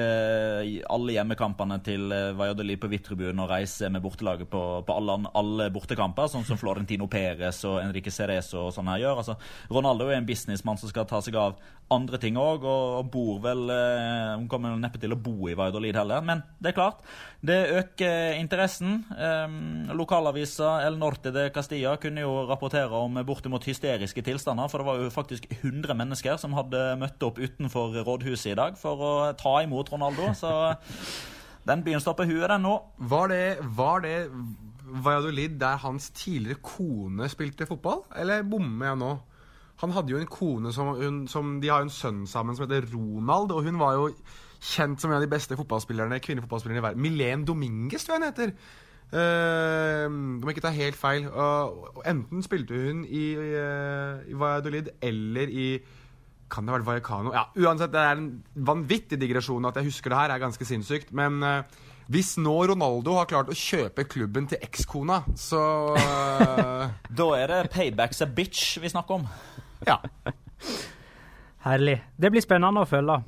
[0.00, 5.16] eh, alle hjemmekampene til eh, Valladolid på VIP-tribunen og reise med bortelaget på, på alle,
[5.38, 9.22] alle bortekamper, sånn som Florentino Perez og Enrique Cerezo og sånn her gjør.
[9.22, 9.38] Altså,
[9.72, 11.56] Ronaldo er en businessmann som skal ta seg av
[11.94, 15.94] andre ting òg, og, bor vel eh, Hun kommer neppe til å bo i Valladolid
[15.98, 17.04] heller, men det er klart.
[17.46, 19.04] Det øker interessen.
[19.14, 24.88] Eh, lokalavisa El Norte de Castilla kunne jo rapportere om bortimot hysteriske tilstander, for det
[24.88, 29.14] var jo faktisk 100 mennesker som hadde møtt opp utenfor rådhuset i dag for å
[29.38, 30.32] ta imot Ronaldo.
[30.34, 30.52] Så
[31.66, 32.76] den byen står på huet, den nå.
[32.98, 33.44] Var det,
[33.78, 34.18] var det
[34.86, 38.04] Valladolid der hans tidligere kone spilte fotball?
[38.18, 39.14] Eller bommer jeg nå?
[39.82, 42.64] Han hadde jo en kone som, hun, som De har jo en sønn sammen som
[42.64, 44.08] heter Ronald, og hun var jo
[44.56, 47.04] kjent som en av de beste fotballspillerne, kvinnefotballspillerne i verden.
[47.04, 48.54] Milene Dominguez, tror jeg hun heter.
[49.06, 51.28] Uh, om jeg ikke tar helt feil.
[51.30, 55.68] Uh, enten spilte hun i, uh, i Valladolid eller i
[56.50, 57.34] Kan det ha vært Vallecano?
[57.34, 60.30] Ja, uansett, det er en vanvittig digresjon at jeg husker det her.
[60.34, 61.12] er ganske sinnssykt.
[61.12, 61.62] Men uh,
[62.10, 65.60] hvis nå Ronaldo har klart å kjøpe klubben til ekskona, så
[67.20, 69.28] Da er det paybacks a bitch vi snakker om.
[69.84, 70.00] Ja.
[71.66, 71.98] Herlig.
[72.16, 73.20] Det blir spennende å følge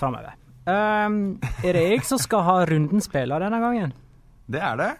[0.00, 0.34] framover.
[0.62, 3.94] Um, er det jeg som skal ha runden spiller denne gangen?
[4.50, 4.92] Det er det.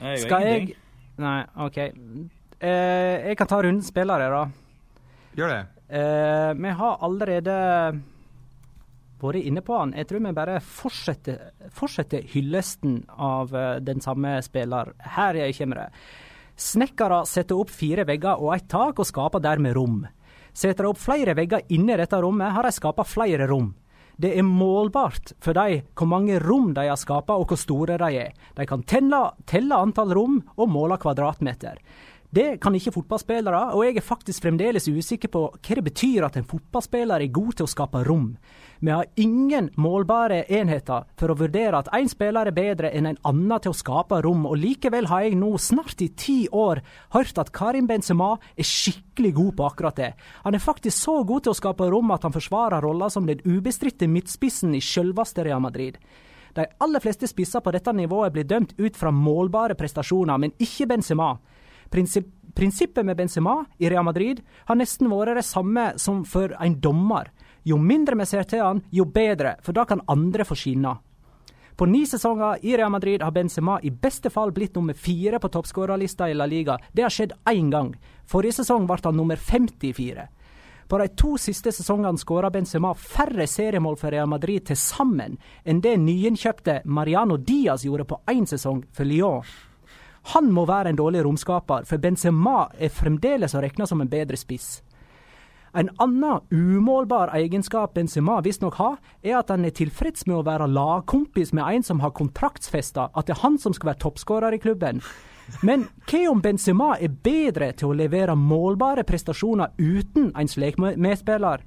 [0.00, 0.70] Jeg skal jeg
[1.20, 1.78] Nei, OK.
[2.62, 4.96] Uh, jeg kan ta runden spillere, da.
[5.36, 5.60] Gjør det.
[5.92, 7.56] Uh, vi har allerede
[9.22, 9.92] vært inne på han.
[9.94, 14.94] Jeg tror vi bare fortsetter, fortsetter hyllesten av uh, den samme spiller.
[15.18, 15.88] Her kommer det.
[16.58, 20.02] Snekkere setter opp fire vegger og et tak, og skaper dermed rom.
[20.52, 23.72] Setter de opp flere vegger inni dette rommet, har de skapa flere rom.
[24.20, 28.10] Det er målbart for dem hvor mange rom de har skapa og hvor store de
[28.20, 28.34] er.
[28.54, 31.80] De kan telle, telle antall rom og måle kvadratmeter.
[32.32, 36.38] Det kan ikke fotballspillere, og jeg er faktisk fremdeles usikker på hva det betyr at
[36.40, 38.30] en fotballspiller er god til å skape rom.
[38.84, 43.18] Vi har ingen målbare enheter for å vurdere at én spiller er bedre enn en
[43.30, 46.80] annen til å skape rom, og likevel har jeg nå snart i ti år
[47.14, 50.08] hørt at Karim Benzema er skikkelig god på akkurat det.
[50.42, 53.44] Han er faktisk så god til å skape rom at han forsvarer rolla som den
[53.46, 56.00] ubestridte midtspissen i sjølveste Real Madrid.
[56.58, 60.88] De aller fleste spisser på dette nivået blir dømt ut fra målbare prestasjoner, men ikke
[60.90, 61.36] Benzema.
[61.92, 66.80] Prinsipp, prinsippet med Benzema i Real Madrid har nesten vært det samme som for en
[66.82, 67.30] dommer.
[67.62, 70.96] Jo mindre vi ser til han, jo bedre, for da kan andre få skinne.
[71.76, 75.48] På ni sesonger i Real Madrid har Benzema i beste fall blitt nummer fire på
[75.48, 76.76] toppskårerlista i La Liga.
[76.92, 77.94] Det har skjedd én gang.
[78.28, 80.28] Forrige sesong ble han nummer 54.
[80.88, 85.80] På de to siste sesongene skåra Benzema færre seriemål for Real Madrid til sammen enn
[85.80, 89.46] det nyinnkjøpte Mariano Diaz gjorde på én sesong for Lyon.
[90.34, 94.36] Han må være en dårlig romskaper, for Benzema er fremdeles å regne som en bedre
[94.36, 94.82] spiss.
[95.74, 100.68] En annen umålbar egenskap Benzema visstnok har, er at han er tilfreds med å være
[100.68, 104.60] lagkompis med en som har kontraktsfesta at det er han som skal være toppskårer i
[104.60, 105.00] klubben.
[105.64, 111.64] Men hva om Benzema er bedre til å levere målbare prestasjoner uten en slik medspiller?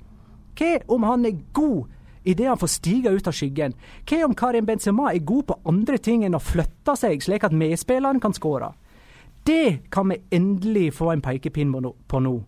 [0.56, 1.90] Hva om han er god
[2.26, 3.74] idet han får stige ut av skyggen?
[4.06, 7.58] Hva om Karim Benzema er god på andre ting enn å flytte seg, slik at
[7.58, 8.76] medspilleren kan skåre?
[9.46, 12.42] Det kan vi endelig få en pekepinn på nå.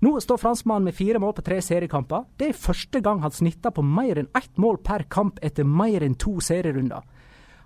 [0.00, 2.28] Nå står franskmannen med fire mål på tre seriekamper.
[2.38, 6.04] Det er første gang han snitter på mer enn ett mål per kamp etter mer
[6.06, 7.02] enn to serierunder.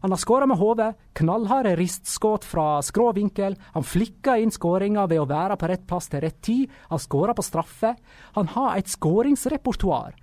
[0.03, 3.55] Han har skåra med hodet, knallharde ristskudd fra skrå vinkel.
[3.77, 6.73] Han flikker inn skåringa ved å være på rett plass til rett tid.
[6.91, 7.93] Han skårer på straffe.
[8.35, 10.17] Han har et skåringsrepertoar.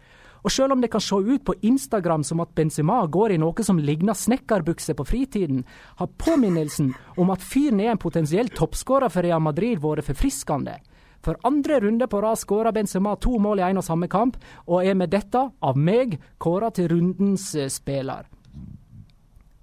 [0.44, 3.64] Og selv om det kan se ut på Instagram som at Benzema går i noe
[3.64, 5.64] som ligner snekkerbukse på fritiden,
[5.96, 10.80] har påminnelsen om at fyren er en potensiell toppskårer for Real Madrid vært forfriskende.
[11.26, 14.86] For andre runde på rad skåra Benzema to mål i én og samme kamp, og
[14.86, 18.28] er med dette, av meg, kåra til rundens eh, spiller.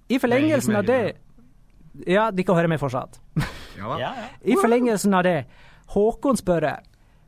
[0.09, 1.01] I forlengelsen av det
[2.07, 3.19] Ja, de kan høre meg fortsatt.
[3.35, 3.47] Ja,
[3.77, 4.27] Ja, ja.
[4.41, 5.45] I forlengelsen av det,
[5.93, 6.65] Håkon spør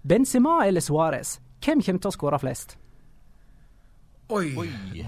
[0.01, 2.78] Benzema eller Suárez, hvem kommer til å skåre flest?
[4.29, 4.51] Oi.
[4.61, 4.67] Oi.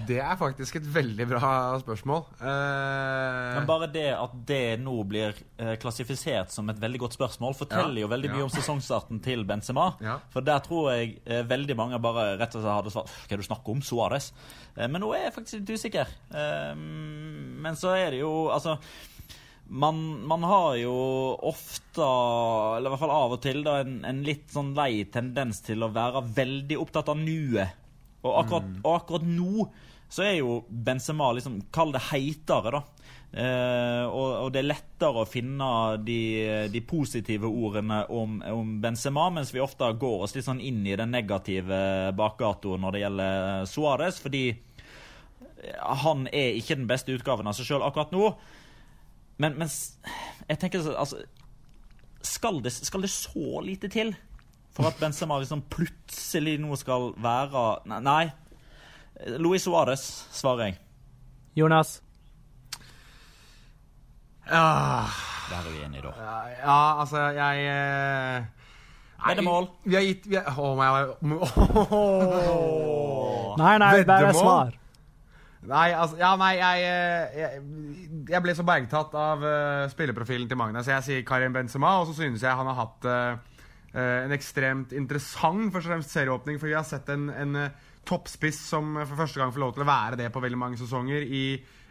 [0.10, 1.50] Det er faktisk et veldig bra
[1.84, 2.24] spørsmål.
[2.42, 7.54] Eh, Men bare det at det nå blir eh, klassifisert som et veldig godt spørsmål,
[7.60, 9.92] forteller Ja, jo veldig mye om sesongstarten til Benzema.
[10.02, 10.16] Ja.
[10.34, 13.44] For der tror jeg eh, veldig mange bare rett og slett hadde svart Hva er
[13.44, 13.84] du snakker om?
[13.86, 14.32] Suárez?
[14.76, 16.16] Eh, men nå er jeg faktisk litt usikker.
[17.62, 18.80] Men så er det jo Altså
[19.72, 20.94] man, man har jo
[21.48, 25.62] ofte, eller i hvert fall av og til, da, en, en litt sånn lei tendens
[25.64, 27.78] til å være veldig opptatt av nuet.
[28.22, 29.68] Og akkurat, og akkurat nå
[30.12, 32.82] så er jo Benzema liksom Kall det heitere, da.
[33.32, 35.68] Eh, og, og det er lettere å finne
[36.04, 36.20] de,
[36.74, 40.98] de positive ordene om, om Benzema, mens vi ofte går oss litt sånn inn i
[41.00, 44.44] den negative bakgata når det gjelder Suárez, fordi
[45.80, 48.34] han er ikke den beste utgaven av seg sjøl akkurat nå.
[49.42, 49.78] Men, mens
[50.50, 51.22] jeg tenker altså
[52.22, 54.12] skal det, skal det så lite til
[54.72, 58.00] for at Benzema liksom plutselig nå skal være Nei.
[58.06, 59.38] nei.
[59.38, 60.80] Luis Suárez, svarer jeg.
[61.56, 62.02] Jonas?
[64.52, 65.12] ah,
[65.50, 66.14] Der er vi enige, da.
[66.64, 68.44] ja, altså, jeg eh,
[69.28, 69.68] Veddemål.
[69.84, 70.76] Vi har gitt vi har, Å,
[71.22, 71.98] oh,
[72.52, 73.58] oh.
[73.60, 74.78] Nei, nei, bare svar.
[75.62, 77.62] Nei, altså Ja, nei, jeg, eh, jeg,
[78.32, 82.10] jeg ble så bergtatt av uh, spilleprofilen til Magna, så jeg sier Karim Benzema, og
[82.10, 83.51] så synes jeg han har hatt eh,
[84.00, 87.76] en ekstremt interessant først og fremst serieåpning, for vi har sett en, en eh,
[88.08, 91.22] toppspiss som for første gang får lov til å være det på veldig mange sesonger,
[91.28, 91.46] i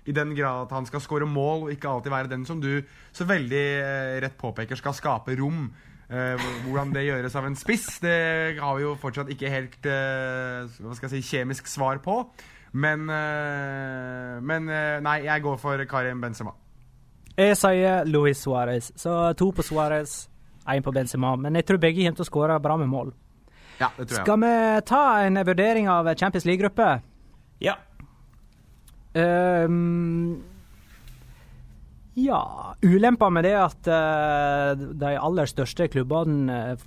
[0.09, 2.81] I den grad at han skal skåre mål, og ikke alltid være den som du
[3.13, 5.69] så veldig eh, rett påpeker skal skape rom.
[6.09, 10.65] Eh, hvordan det gjøres av en spiss, det har vi jo fortsatt ikke helt eh,
[10.81, 12.17] hva skal jeg si, kjemisk svar på.
[12.73, 16.57] Men, eh, men eh, nei, jeg går for Karim Benzema.
[17.37, 18.91] Jeg sier Luis Suárez.
[18.97, 20.30] Så to på Suárez,
[20.69, 21.35] én på Benzema.
[21.37, 23.13] Men jeg tror begge kommer til å skåre bra med mål.
[23.81, 24.27] Ja, det tror jeg.
[24.27, 24.55] Skal vi
[24.91, 26.89] ta en vurdering av Champions League-gruppe?
[27.65, 27.79] Ja.
[29.15, 30.43] Um,
[32.15, 32.41] ja
[32.83, 36.85] Ulempa med det at uh, de aller største klubbene uh,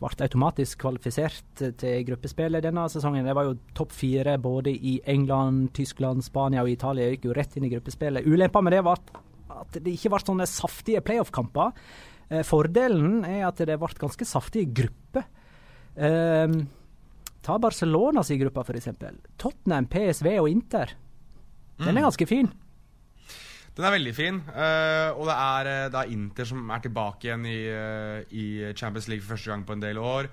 [0.00, 3.28] ble automatisk kvalifisert til gruppespillet denne sesongen.
[3.28, 7.56] Det var jo topp fire både i England, Tyskland, Spania og Italia gikk jo rett
[7.56, 8.26] inn i gruppespillet.
[8.26, 9.04] Ulempa med det var
[9.56, 11.72] at det ikke ble sånne saftige playoff-kamper.
[12.32, 15.26] Uh, fordelen er at det ble ganske saftige grupper.
[15.96, 16.52] Eh,
[17.40, 18.90] ta Barcelonas i gruppa, f.eks.
[19.40, 20.92] Tottenham, PSV og Inter.
[21.80, 22.50] Den er ganske fin.
[23.76, 24.40] Den er veldig fin.
[24.48, 28.44] Uh, og det er, uh, det er Inter som er tilbake igjen i, uh, i,
[28.72, 30.30] Champions League for første gang på en del år.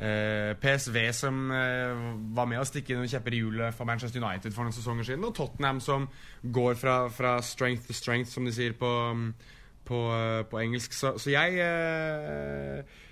[0.00, 4.72] PSV som var med å stikke noen kjepper i hjulet for Manchester United for noen
[4.72, 5.26] sesonger siden.
[5.28, 6.06] Og Tottenham som
[6.40, 8.88] går fra, fra strength to strength, som de sier på,
[9.90, 10.00] på,
[10.50, 10.94] på engelsk.
[10.96, 11.58] Så, så jeg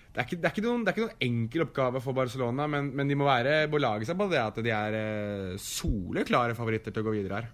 [0.08, 2.88] det er, ikke, det, er noen, det er, ikke, noen, enkel oppgave for Barcelona, men,
[2.96, 4.96] men de må være belage seg på det at de er
[5.62, 7.50] soleklare favoritter til å gå videre her.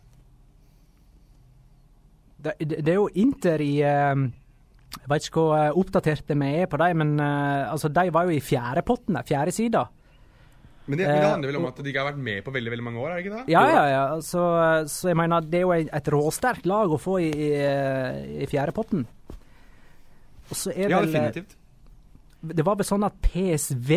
[2.45, 7.03] Det, det, er jo Inter i Jeg vet ikke hvor oppdaterte vi er på dem,
[7.03, 9.85] men altså, de var jo i fjerdepotten, fjerde sida.
[10.85, 12.73] Men det, men det, handler vel om at de ikke har vært med på veldig
[12.75, 13.11] veldig mange år?
[13.11, 13.53] er det ikke det?
[13.55, 14.05] Ja, ja, ja.
[14.21, 14.43] Så,
[14.93, 17.51] så jeg mener, det er jo et råsterkt lag å få i, i,
[18.45, 19.07] i fjerdepotten.
[20.77, 21.57] Ja, definitivt.
[22.45, 23.95] Det var vel sånn at PSV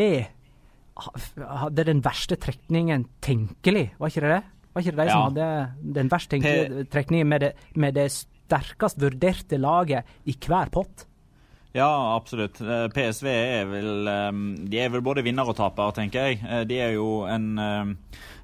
[1.37, 4.43] hadde den verste trekningen tenkelig, var ikke det det?
[4.71, 5.17] Var ikke det de ja.
[5.17, 5.49] som hadde
[5.97, 11.06] den verst tenkelige trekningen med det, med det sterkest vurderte laget i hver pott?
[11.77, 12.61] Ja, absolutt.
[12.61, 14.07] Eh, PSV er vel
[14.65, 16.39] De er vel både vinner og taper, tenker jeg.
[16.41, 17.51] Eh, de er jo en,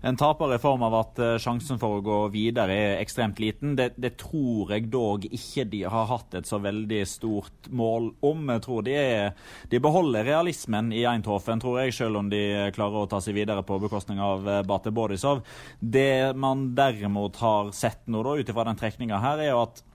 [0.05, 3.73] en taper i form av at eh, sjansen for å gå videre er ekstremt liten.
[3.79, 8.45] Det, det, tror jeg dog ikke de har hatt et så veldig stort mål om.
[8.53, 12.45] Jeg tror de, er, de beholder realismen i Eindhoven, tror jeg, selv om de
[12.77, 15.41] klarer å ta seg videre på bekostning av Bate Borisov.
[15.81, 19.87] Det man derimot har sett nå, ut ifra den trekninga her, er jo at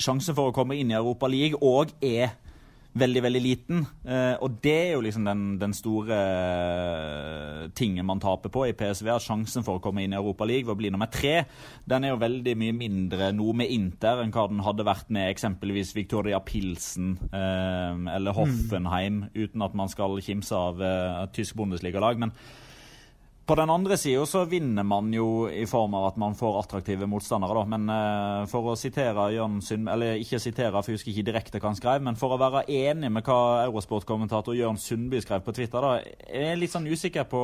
[0.00, 2.38] sjansen for å komme inn i Europa League òg er
[2.98, 3.82] veldig, veldig liten.
[4.04, 8.74] Eh, og det er jo liksom den, den store eh, tingen man taper på i
[8.76, 9.10] PSV.
[9.14, 11.44] At sjansen for å komme inn i Europa League ved å bli nummer tre,
[11.88, 15.30] den er jo veldig mye mindre nå med Inter enn hva den hadde vært med
[15.30, 19.30] eksempelvis Victoria Pilsen eh, eller Hoffenheim, mm.
[19.38, 22.20] uten at man skal kimse av eh, tysk bondesligalag.
[22.24, 22.34] Men
[23.50, 27.06] på den andre sida så vinner man jo i form av at man får attraktive
[27.10, 27.64] motstandere, da.
[27.72, 31.58] Men uh, for å sitere Jørn Sundby, Eller ikke sitere, for jeg husker ikke direkte
[31.58, 35.54] hva han skrev, men for å være enig med hva Eurosport-kommentator Jørn Sundby skrev på
[35.56, 35.96] Twitter, da,
[36.30, 37.40] jeg er litt sånn usikker på,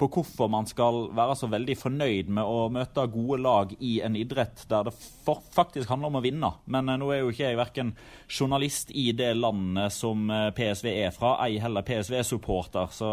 [0.00, 4.16] på, hvorfor man skal være så veldig fornøyd med å møte gode lag i en
[4.16, 4.94] idrett der det
[5.28, 6.50] faktisk handler om å vinne.
[6.72, 7.90] Men uh, nå er jo ikke jeg verken
[8.30, 13.12] journalist i det landet som eh, PSV er fra, ei heller PSV-supporter, så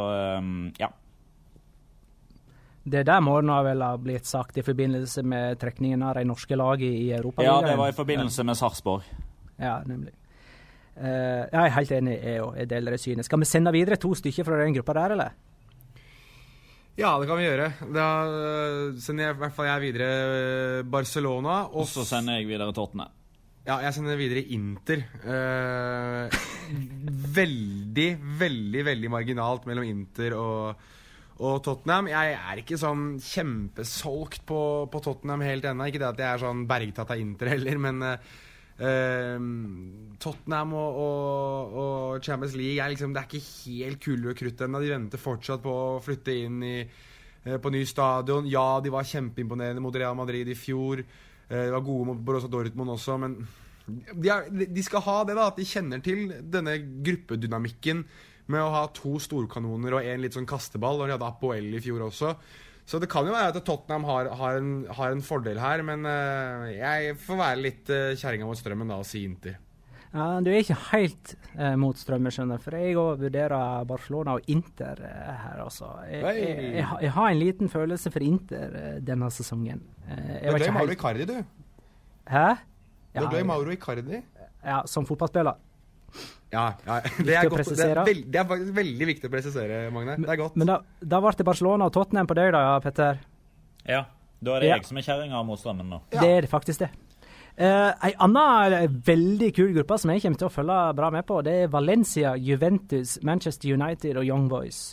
[0.80, 0.94] ja.
[2.88, 6.56] Det der må nå vel ha blitt sagt i forbindelse med trekningen av de norske
[6.56, 7.44] lagene i Europa?
[7.44, 9.10] Ja, det var i forbindelse med Sarpsborg.
[9.60, 10.14] Ja, nemlig.
[10.98, 12.56] Uh, jeg er helt enig, jeg òg.
[12.62, 13.28] Jeg deler det synet.
[13.28, 15.36] Skal vi sende videre to stykker fra den gruppa der, eller?
[16.98, 17.68] Ja, det kan vi gjøre.
[17.94, 21.60] Da eh, sender jeg i hvert fall jeg videre eh, Barcelona.
[21.78, 23.14] Og så sender jeg videre Tottenham.
[23.68, 25.04] Ja, jeg sender videre Inter.
[25.22, 26.32] Uh,
[27.38, 28.08] veldig,
[28.40, 30.88] veldig, veldig marginalt mellom Inter og
[31.38, 34.60] og Tottenham Jeg er ikke sånn kjempesolgt på,
[34.90, 35.88] på Tottenham helt ennå.
[35.90, 38.18] Ikke det at jeg er sånn bergtatt av Inter heller, men uh,
[40.24, 44.66] Tottenham og, og, og, Champions League er liksom, Det er ikke helt kulde og krutt
[44.66, 44.82] ennå.
[44.82, 46.76] De venter fortsatt på å flytte inn i,
[47.46, 48.50] uh, på ny stadion.
[48.50, 51.06] Ja, de var kjempeimponerende mot Real Madrid i fjor.
[51.52, 53.38] Uh, de var gode mot Borussia Dortmund også, men
[53.88, 56.74] de, er, de, skal ha det, da, at de kjenner til denne
[57.06, 58.02] gruppedynamikken
[58.52, 61.84] med å ha to storkanoner og en litt sånn kasteball, og de hadde Apoel i
[61.84, 62.34] fjor også.
[62.88, 66.08] Så det kan jo være at Tottenham har, har, en, har en, fordel her, men
[66.08, 69.58] uh, jeg får være litt uh, kjerringa mot strømmen da og si Inter.
[70.14, 74.48] Ja, Du er ikke helt uh, mot strømmen, skjønner for jeg òg vurderer Barcelona og
[74.54, 75.92] Inter uh, her, altså.
[76.08, 79.84] Jeg, jeg, jeg, jeg, har en liten følelse for Inter denne sesongen.
[80.08, 81.38] er glad i Mauro Icardi, du.
[82.32, 82.48] Hæ?
[83.12, 84.24] Er glad i Mauro Icardi?
[84.64, 85.60] Ja, som fotballspiller.
[86.52, 87.00] Ja, ja.
[87.28, 90.16] Det, er godt, det, er veld, det, er faktisk veldig viktig å presisere, Magne.
[90.22, 90.56] Det er godt.
[90.60, 93.20] Men da, da ble det Barcelona og Tottenham på deg, da, Petter?
[93.88, 94.06] Ja.
[94.40, 94.78] Da er det Ja.
[94.78, 96.02] jeg som er kjerringa mot strømmen nå.
[96.14, 96.92] Det er det faktisk det.
[97.58, 101.40] Uh, ei anna veldig kul gruppe som jeg kommer til å følge bra med på,
[101.42, 104.92] det er Valencia, Juventus, Manchester United og Young Boys.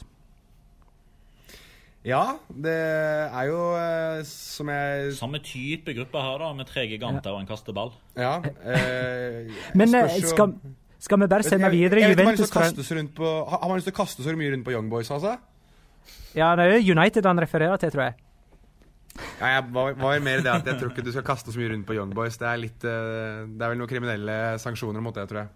[2.04, 7.32] Ja, det er jo eh, som jeg Samme type gruppe her, da, med tre giganter
[7.32, 7.94] og en kasteball.
[8.16, 8.34] Ja.
[8.44, 10.52] Eh, Men eh, skal,
[11.04, 13.98] skal vi bare sende videre jeg jeg, jeg Juventus fra Har man lyst til å
[13.98, 15.36] kaste så mye rundt på Young Boys, altså?
[16.34, 18.20] Ja, det er United han refererer til, tror jeg.
[19.38, 21.70] Ja, jeg var, var mer det at jeg tror ikke du skal kaste så mye
[21.70, 22.38] rundt på Young Boys.
[22.40, 25.52] Det er litt eh, Det er vel noen kriminelle sanksjoner mot det, tror jeg.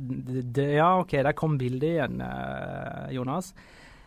[0.00, 3.52] D d ja, OK, der kom bildet igjen, eh, Jonas.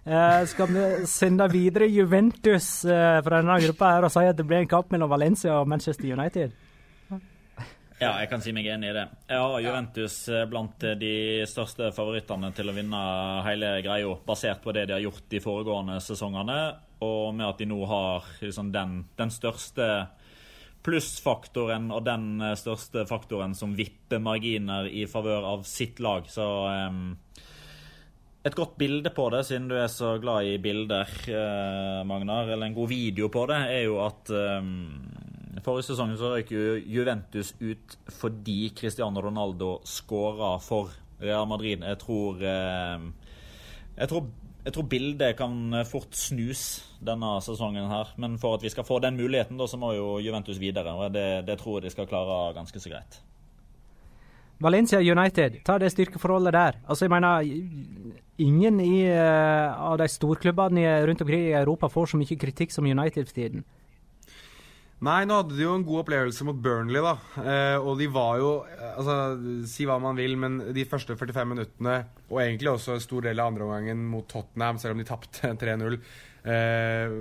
[0.04, 4.48] Eh, skal vi sende videre Juventus eh, fra denne gruppa her og si at det
[4.50, 6.52] blir en kamp mellom Valencia og Manchester United?
[8.02, 9.06] Ja, jeg kan si meg enig i det.
[9.30, 11.14] Jeg har Juventus eh, blant eh, de
[11.50, 13.04] største favorittene til å vinne
[13.46, 16.58] hele greia, basert på det de har gjort de foregående sesongene,
[17.06, 19.88] og med at de nå har liksom, den, den største
[20.84, 26.28] plussfaktoren og den eh, største faktoren som vipper marginer i favør av sitt lag.
[26.32, 26.48] Så
[26.90, 27.14] um,
[28.44, 32.68] et godt bilde på det, siden du er så glad i bilder, eh, Magnar, eller
[32.68, 34.34] en god video på det, er jo at
[35.62, 36.50] Forrige sesong så røyk
[36.90, 40.90] Juventus ut fordi Cristiano Ronaldo skåra for
[41.22, 41.84] Real Madrid.
[41.86, 43.06] Jeg tror eh,
[43.94, 44.24] jeg tror,
[44.66, 46.64] jeg tror bildet kan fort snus
[47.06, 48.16] denne sesongen her.
[48.18, 50.96] Men for at vi skal få den muligheten, da, så må jo Juventus videre.
[50.98, 53.22] Og det, det tror jeg de skal klare ganske så greit.
[54.64, 56.78] Valencia United, ta det styrkeforholdet der.
[56.88, 57.44] Altså, jeg mener,
[58.38, 62.88] ingen i, uh, av de storklubbene rundt omkring i Europa får så mye kritikk som
[62.88, 63.66] United for tiden.
[65.04, 67.14] Nei, nå hadde de jo en god opplevelse mot Burnley, da.
[67.42, 69.16] Eh, og de var jo eh, Altså,
[69.68, 71.96] si hva man vil, men de første 45 minuttene,
[72.30, 75.98] og egentlig også en stor del av andreomgangen mot Tottenham, selv om de tapte 3-0,
[76.54, 77.18] eh,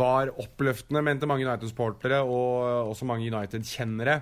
[0.00, 4.18] var oppløftende, mente mange United-sportere og også mange United-kjennere.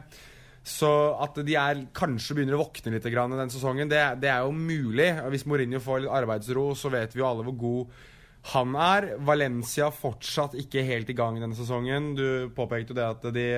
[0.69, 0.93] Så
[1.23, 4.53] at de er, kanskje begynner å våkne litt i den sesongen, det, det er jo
[4.53, 5.15] mulig.
[5.33, 7.99] Hvis Mourinho får litt arbeidsro, så vet vi jo alle hvor god
[8.43, 9.11] han er.
[9.21, 12.15] Valencia fortsatt ikke helt i gang denne sesongen.
[12.17, 13.49] Du påpekte jo det at de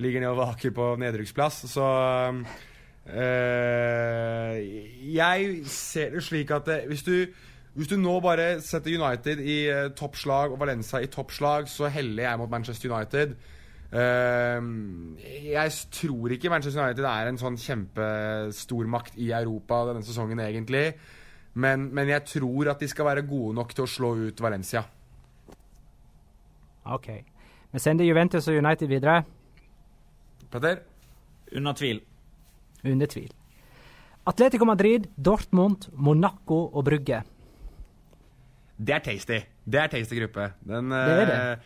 [0.00, 1.86] ligger ned og vaker på nedrykksplass, så
[3.06, 4.54] øh,
[5.14, 7.26] Jeg ser det slik at det, hvis, du,
[7.74, 12.22] hvis du nå bare setter United i uh, toppslag og Valencia i toppslag, så heller
[12.22, 13.34] jeg mot Manchester United.
[13.92, 14.62] Uh,
[15.50, 20.94] jeg tror ikke Manchester United er en sånn kjempestormakt i Europa denne sesongen, egentlig.
[21.54, 24.84] Men, men jeg tror at de skal være gode nok til å slå ut Valencia.
[26.90, 27.08] OK.
[27.72, 29.22] Vi sender Juventus og United videre.
[30.50, 30.80] Petter?
[31.56, 32.00] Under tvil.
[32.86, 33.30] Under tvil.
[34.30, 37.22] Atletico Madrid, Dortmund, Monaco og Brugge.
[38.80, 39.40] Det er tasty.
[39.66, 40.52] Det er tasty gruppe.
[40.66, 41.58] Den, Det er det.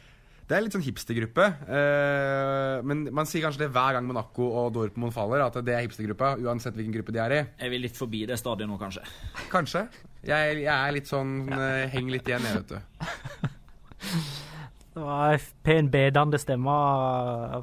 [0.49, 1.45] Det er litt sånn hipstergruppe.
[1.73, 5.87] Eh, men man sier kanskje det hver gang Monaco og Dortmund faller, at det er
[5.87, 7.43] hipstergruppa, uansett hvilken gruppe de er i.
[7.65, 9.05] Er vi litt forbi det stadiet nå, kanskje?
[9.53, 9.87] Kanskje.
[10.25, 12.79] Jeg, jeg er litt sånn eh, Heng litt igjen, jeg, vet du.
[14.95, 16.75] Det var en pen bedende stemme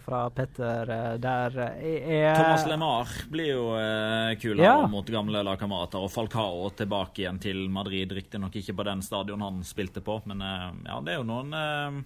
[0.03, 1.53] fra Petter eh, der.
[1.79, 4.73] Jeg, jeg, Thomas LeMar blir jo eh, kulere Ja.
[4.91, 6.01] mot gamle lagkamerater.
[6.03, 8.11] Og Falcao tilbake igjen til Madrid.
[8.17, 11.55] Riktignok ikke på den stadion han spilte på, men eh, ja, det er jo noen
[11.55, 12.01] eh,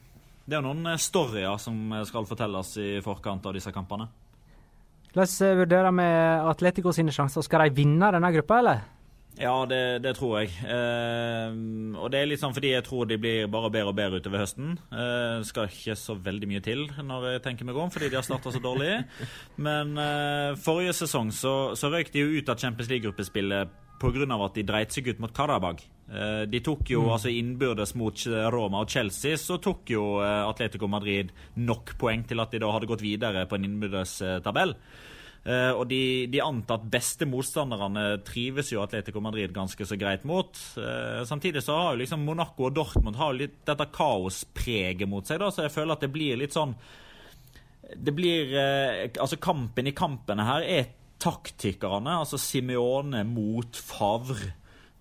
[0.46, 4.08] det er jo noen eh, storyer som skal fortelles i forkant av disse kampene.
[5.16, 7.46] La oss eh, vurdere med Atletico sine sjanser.
[7.46, 8.84] Skal de vinne denne gruppa, eller?
[9.36, 10.52] Ja, det, det tror jeg.
[10.64, 11.56] Eh,
[12.00, 14.44] og det er litt sånn fordi jeg tror de blir bare bedre og bedre utover
[14.46, 14.78] høsten.
[14.96, 18.28] Eh, skal ikke så veldig mye til når jeg tenker meg om, fordi de har
[18.28, 18.94] starta så dårlig.
[19.68, 24.46] Men eh, forrige sesong så, så røyk de jo ut av Champions League-gruppespillet pga.
[24.46, 25.84] at de dreit seg ut mot Karabag.
[26.06, 30.90] Eh, de tok jo altså innbyrdes mot Roma og Chelsea, så tok jo eh, Atletico
[30.92, 34.78] Madrid nok poeng til at de da hadde gått videre på en innbyrdes eh, tabell.
[35.46, 40.58] Og de, de antatt beste motstanderne trives jo Atletico Madrid ganske så greit mot.
[41.30, 45.44] Samtidig så har jo liksom Monaco og Dortmund har jo litt dette kaospreget mot seg,
[45.44, 46.74] da, så jeg føler at det blir litt sånn
[47.94, 50.90] Det blir Altså, kampen i kampene her er
[51.26, 54.54] taktikerne, altså Simione mot Favre.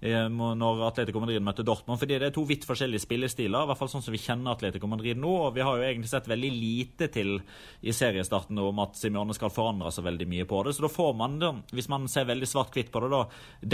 [0.05, 1.99] eh, Når Atletico Madrid møter Dortmund.
[2.01, 3.65] Fordi det er to vidt forskjellige spillestiler.
[3.65, 5.33] I hvert fall sånn som vi kjenner Atletico Madrid nå.
[5.47, 7.39] Og vi har jo egentlig sett veldig lite til
[7.85, 10.75] i seriestarten om at Simione skal forandre så veldig mye på det.
[10.77, 11.39] Så da får man,
[11.73, 13.23] hvis man ser veldig svart-hvitt på det, da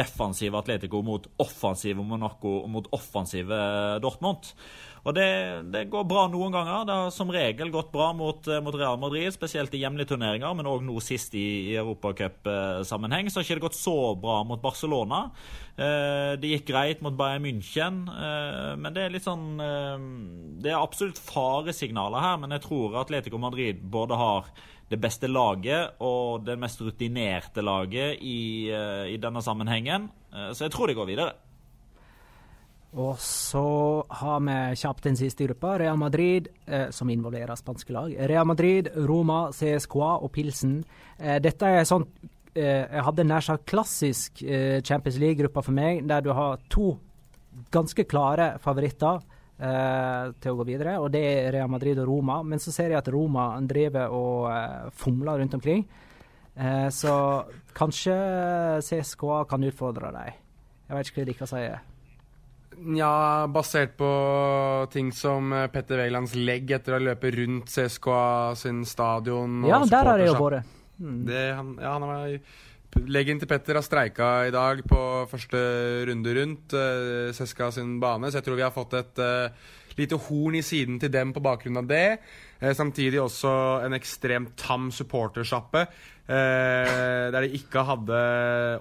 [0.03, 3.65] defensive Atletico mot offensive Monaco mot offensive
[4.03, 4.55] Dortmund.
[5.01, 5.29] Og det,
[5.73, 6.85] det går bra noen ganger.
[6.85, 10.53] Det har som regel gått bra mot, eh, mot Real Madrid, spesielt i hjemlige turneringer,
[10.57, 13.31] men òg nå sist i, i Europacupsammenheng.
[13.31, 15.23] Så har ikke det gått så bra mot Barcelona.
[15.77, 19.49] Eh, det gikk greit mot Bayern München, eh, men det er litt sånn
[20.61, 24.51] Det er absolutt faresignaler her, men jeg tror Atletico Madrid både har
[24.91, 30.09] det beste laget og det mest rutinerte laget i, i denne sammenhengen.
[30.51, 31.37] Så jeg tror de går videre.
[32.99, 35.77] Og så har vi kjapt den siste gruppa.
[35.79, 38.15] Real Madrid, eh, som involverer spanske lag.
[38.27, 40.85] Real Madrid, Roma, CSKA og Pilsen.
[41.19, 42.07] Eh, dette er sånn
[42.55, 46.97] eh, Jeg hadde nær sagt klassisk eh, Champions League-gruppa for meg, der du har to
[47.71, 49.21] ganske klare favoritter
[49.61, 52.41] eh, til å gå videre, og det er Real Madrid og Roma.
[52.43, 55.87] Men så ser jeg at Roma driver og eh, fomler rundt omkring.
[56.91, 57.13] så
[57.73, 58.15] kanskje
[58.83, 60.35] CSKA kan utfordre dem.
[60.89, 61.90] Jeg vet ikke hva dere sier.
[62.97, 64.11] Ja, basert på
[64.93, 69.61] ting som eh, Petter Wælands legg etter å løpe rundt CSKA sin stadion.
[69.69, 70.77] Ja, der har det jo vært.
[71.01, 71.21] Mm.
[71.57, 72.39] Han, ja, han har,
[73.09, 75.01] leggen til Petter har streika i dag på
[75.31, 75.61] første
[76.09, 79.71] runde rundt uh, CSKA sin bane, så jeg tror vi har fått et uh,
[80.01, 82.21] lite horn i siden til dem på bakgrunn av det.
[82.61, 83.53] Eh, samtidig også
[83.87, 85.87] en ekstremt tam supportersjappe.
[86.31, 88.19] Eh, der de ikke hadde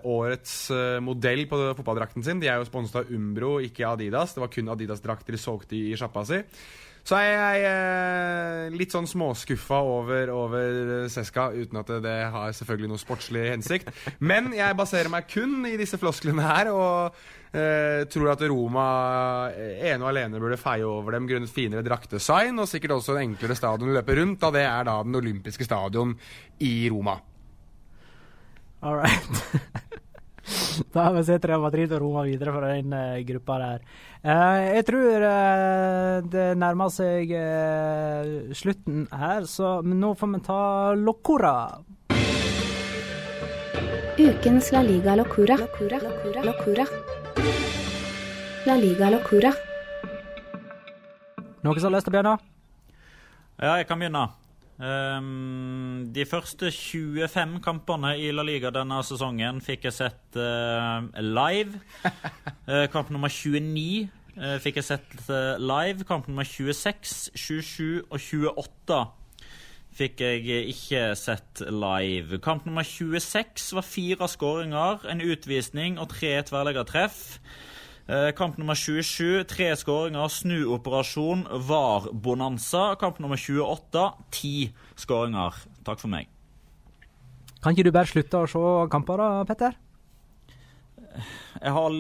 [0.06, 2.42] årets eh, modell på fotballdrakten sin.
[2.42, 4.36] De er jo sponset av Umbro, ikke Adidas.
[4.36, 6.44] Det var kun Adidas-drakter de solgte i, i sjappa si.
[7.10, 12.92] Så er jeg eh, litt sånn småskuffa over, over Seska, uten at det har selvfølgelig
[12.92, 13.90] noe sportslig hensikt.
[14.20, 17.18] Men jeg baserer meg kun i disse flosklene her, og
[17.52, 18.88] eh, tror at Roma
[19.56, 23.58] ene og alene burde feie over dem grunnet finere draktdesign, og sikkert også en enklere
[23.58, 26.16] stadion å løpe rundt, da det er da den olympiske stadion
[26.66, 27.20] i Roma.
[28.82, 29.44] All right.
[30.94, 33.84] da har vi sett Real Madrid og Roma videre fra den uh, gruppa der.
[34.24, 37.36] Uh, jeg tror uh, det nærmer seg
[38.56, 40.62] slutten her, så nå får vi ta
[40.96, 41.56] Locora.
[44.20, 45.56] Ukens La Liga Locora.
[45.60, 46.44] Locora.
[46.44, 46.88] Locura.
[48.68, 49.50] La Liga Locura.
[51.64, 52.34] Noen som har lyst til å begynne?
[53.60, 54.26] Ja, jeg kan begynne.
[54.80, 61.82] Um, de første 25 kampene i La Liga denne sesongen fikk jeg sett uh, live.
[62.68, 65.18] Uh, kamp nummer 29 uh, fikk jeg sett
[65.60, 66.08] live.
[66.08, 69.02] Kamp nummer 26, 27 og 28
[70.00, 72.40] fikk jeg ikke sett live.
[72.44, 77.20] Kamp nummer 26 var fire skåringer, en utvisning og tre tverrleggertreff.
[78.10, 82.96] Eh, kamp nummer 27, tre skåringer, snuoperasjon, var bonanza.
[83.00, 85.60] Kamp nummer 28, ti skåringer.
[85.86, 86.32] Takk for meg.
[87.60, 89.78] Kan ikke du bare slutte å se kamper, da, Petter?
[91.60, 92.00] Jeg har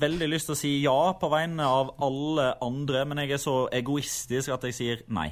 [0.00, 3.56] veldig lyst til å si ja på vegne av alle andre, men jeg er så
[3.76, 5.28] egoistisk at jeg sier nei.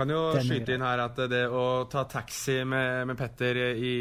[0.00, 3.96] Kan jo skyte inn her at det å ta taxi med, med Petter i,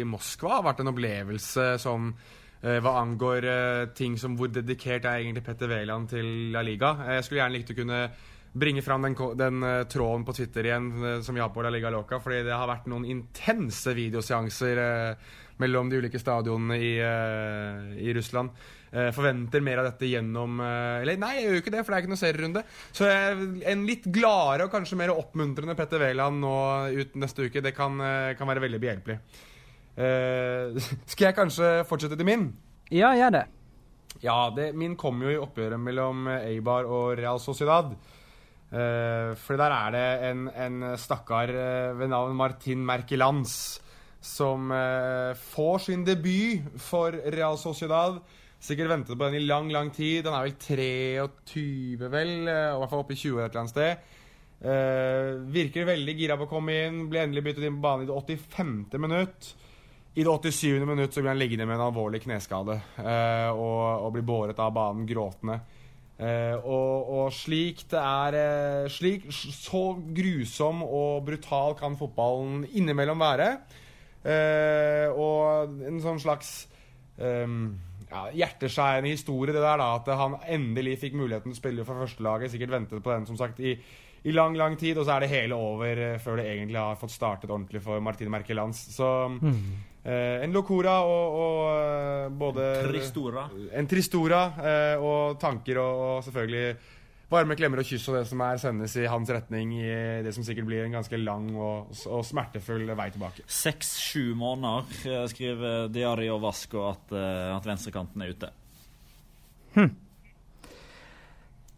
[0.00, 2.14] i Moskva har vært en opplevelse som
[2.62, 6.92] Eh, hva angår eh, ting som hvor dedikert er egentlig Petter Wæland til La Liga.
[7.02, 8.02] Eh, jeg skulle gjerne likt å kunne
[8.52, 10.90] bringe fram den, den tråden på Twitter igjen
[11.24, 14.80] som vi har på La Liga Loca, fordi det har vært noen intense videoseanser
[15.62, 16.90] mellom de ulike stadionene i,
[18.04, 18.52] i Russland.
[18.92, 22.04] Forventer mer av dette gjennom Eller nei, jeg gjør jo ikke det, for det er
[22.04, 22.62] ikke noe serierunde.
[22.92, 26.52] Så en litt gladere og kanskje mer oppmuntrende Petter Wæland nå
[26.98, 27.96] ut neste uke, det kan,
[28.36, 29.16] kan være veldig behjelpelig.
[29.92, 30.78] Uh,
[31.10, 32.48] skal jeg kanskje fortsette til min?
[32.92, 33.44] Ja, gjør det.
[34.22, 37.94] Ja, det, min kom jo i oppgjøret mellom Eibar og Real Sociedad.
[38.72, 43.80] Uh, for der er det en, en stakkar uh, ved navn Martin Merkelans
[44.22, 44.70] som
[45.50, 48.20] får sin debut for Real Sociedad.
[48.62, 50.22] Sikkert ventet på den i lang, lang tid.
[50.26, 52.34] Den er vel 23, vel?
[52.46, 54.12] I hvert fall oppe i 20 et eller annet sted.
[55.50, 57.00] virker veldig gira på å komme inn.
[57.10, 59.00] Ble endelig byttet inn på banen i det 85.
[59.02, 59.50] minutt.
[60.14, 60.84] I det 87.
[60.84, 64.74] minutt så blir han liggende med en alvorlig kneskade uh, og, og, blir båret av
[64.76, 65.56] banen gråtende.
[66.20, 73.48] Uh, og, og, slik det er slik, Så grusom og brutal kan fotballen innimellom være.
[75.18, 76.52] Og en sånn slags
[77.18, 77.72] ehm,
[78.12, 82.04] ja, hjerteskjærende historie, det der da, at han endelig fikk muligheten til å spille for
[82.04, 82.52] førstelaget.
[82.52, 83.76] Sikkert ventet på den som sagt i,
[84.22, 87.00] i lang lang tid, og så er det hele over eh, før det egentlig har
[87.00, 88.84] fått startet ordentlig for Martin Merkelands.
[88.94, 89.56] Så mm.
[90.02, 93.44] Eh, en locora og, og eh, både Tristora.
[93.78, 96.64] En tristora eh, og tanker og, og, selvfølgelig
[97.32, 99.90] varme klemmer og kyss og det som er sendes i hans retning i
[100.24, 103.46] det som sikkert blir en ganske lang og, og smertefull vei tilbake.
[103.48, 107.12] Seks-sju måneder, skriver skriver Diario Vasco at,
[107.56, 108.50] at venstrekanten er ute.
[109.74, 109.92] Hm.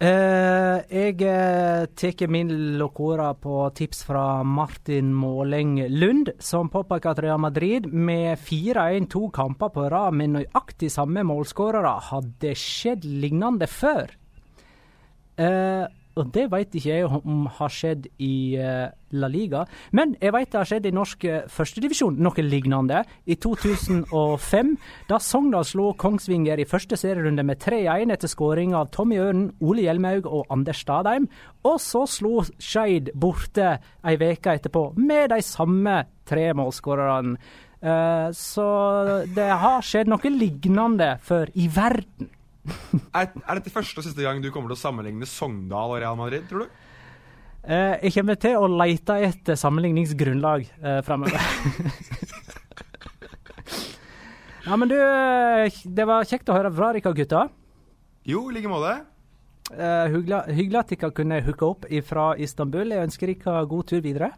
[0.05, 2.51] Eh, jeg uh, tar min
[2.81, 9.71] locora på tips fra Martin Måleng Lund, som påpeker at Real Madrid med 4-1-2 kamper
[9.73, 14.11] på rad med nøyaktig samme målskårere hadde skjedd lignende før.
[15.39, 18.87] Uh, og det vet ikke jeg om har skjedd i uh,
[19.19, 19.65] La Liga.
[19.97, 23.01] Men jeg vet det har skjedd i norsk uh, førstedivisjon, noe lignende.
[23.27, 24.71] I 2005,
[25.11, 29.89] da Sogndal slo Kongsvinger i første serierunde med 3-1 etter skåring av Tommy Øren, Ole
[29.89, 31.27] Hjelmaug og Anders Stadheim.
[31.67, 33.75] Og så slo Skeid borte
[34.07, 35.99] ei veke etterpå med de samme
[36.29, 37.39] tre målskårerne.
[37.85, 38.69] Uh, så
[39.35, 42.31] det har skjedd noe lignende før i verden.
[42.65, 46.19] Er, er, dette første og siste gang du kommer til å sammenligne Sogndal og Real
[46.19, 46.83] Madrid, tror du?
[47.65, 51.41] Eh, jeg kommer til å lete etter sammenligningsgrunnlag eh, framover.
[54.67, 57.47] ja, men du, eh, det var kjekt å høre fra dere, gutta.
[58.29, 58.99] Jo, i like måte.
[59.73, 62.93] Eh, hyggelig at dere kunne hooke opp fra Istanbul.
[62.93, 64.35] Jeg ønsker dere god tur videre.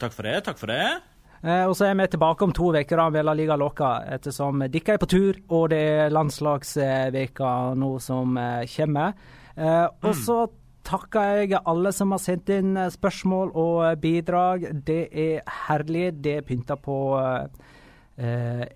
[0.00, 0.38] Takk for det.
[0.44, 1.13] Takk for det.
[1.44, 4.94] Eh, og så er vi tilbake om to uker ved La Liga Loca, ettersom dere
[4.94, 9.12] er på tur, og det er landslagsveka nå som eh, kommer.
[9.52, 10.22] Eh, og mm.
[10.24, 10.38] så
[10.84, 14.70] takker jeg alle som har sendt inn spørsmål og bidrag.
[14.84, 16.10] Det er herlig.
[16.24, 16.98] Det pynter på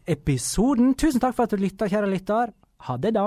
[0.09, 0.95] episoden.
[0.99, 2.55] Tusen takk for at du lytta, kjære lytter.
[2.89, 3.27] Ha det, da.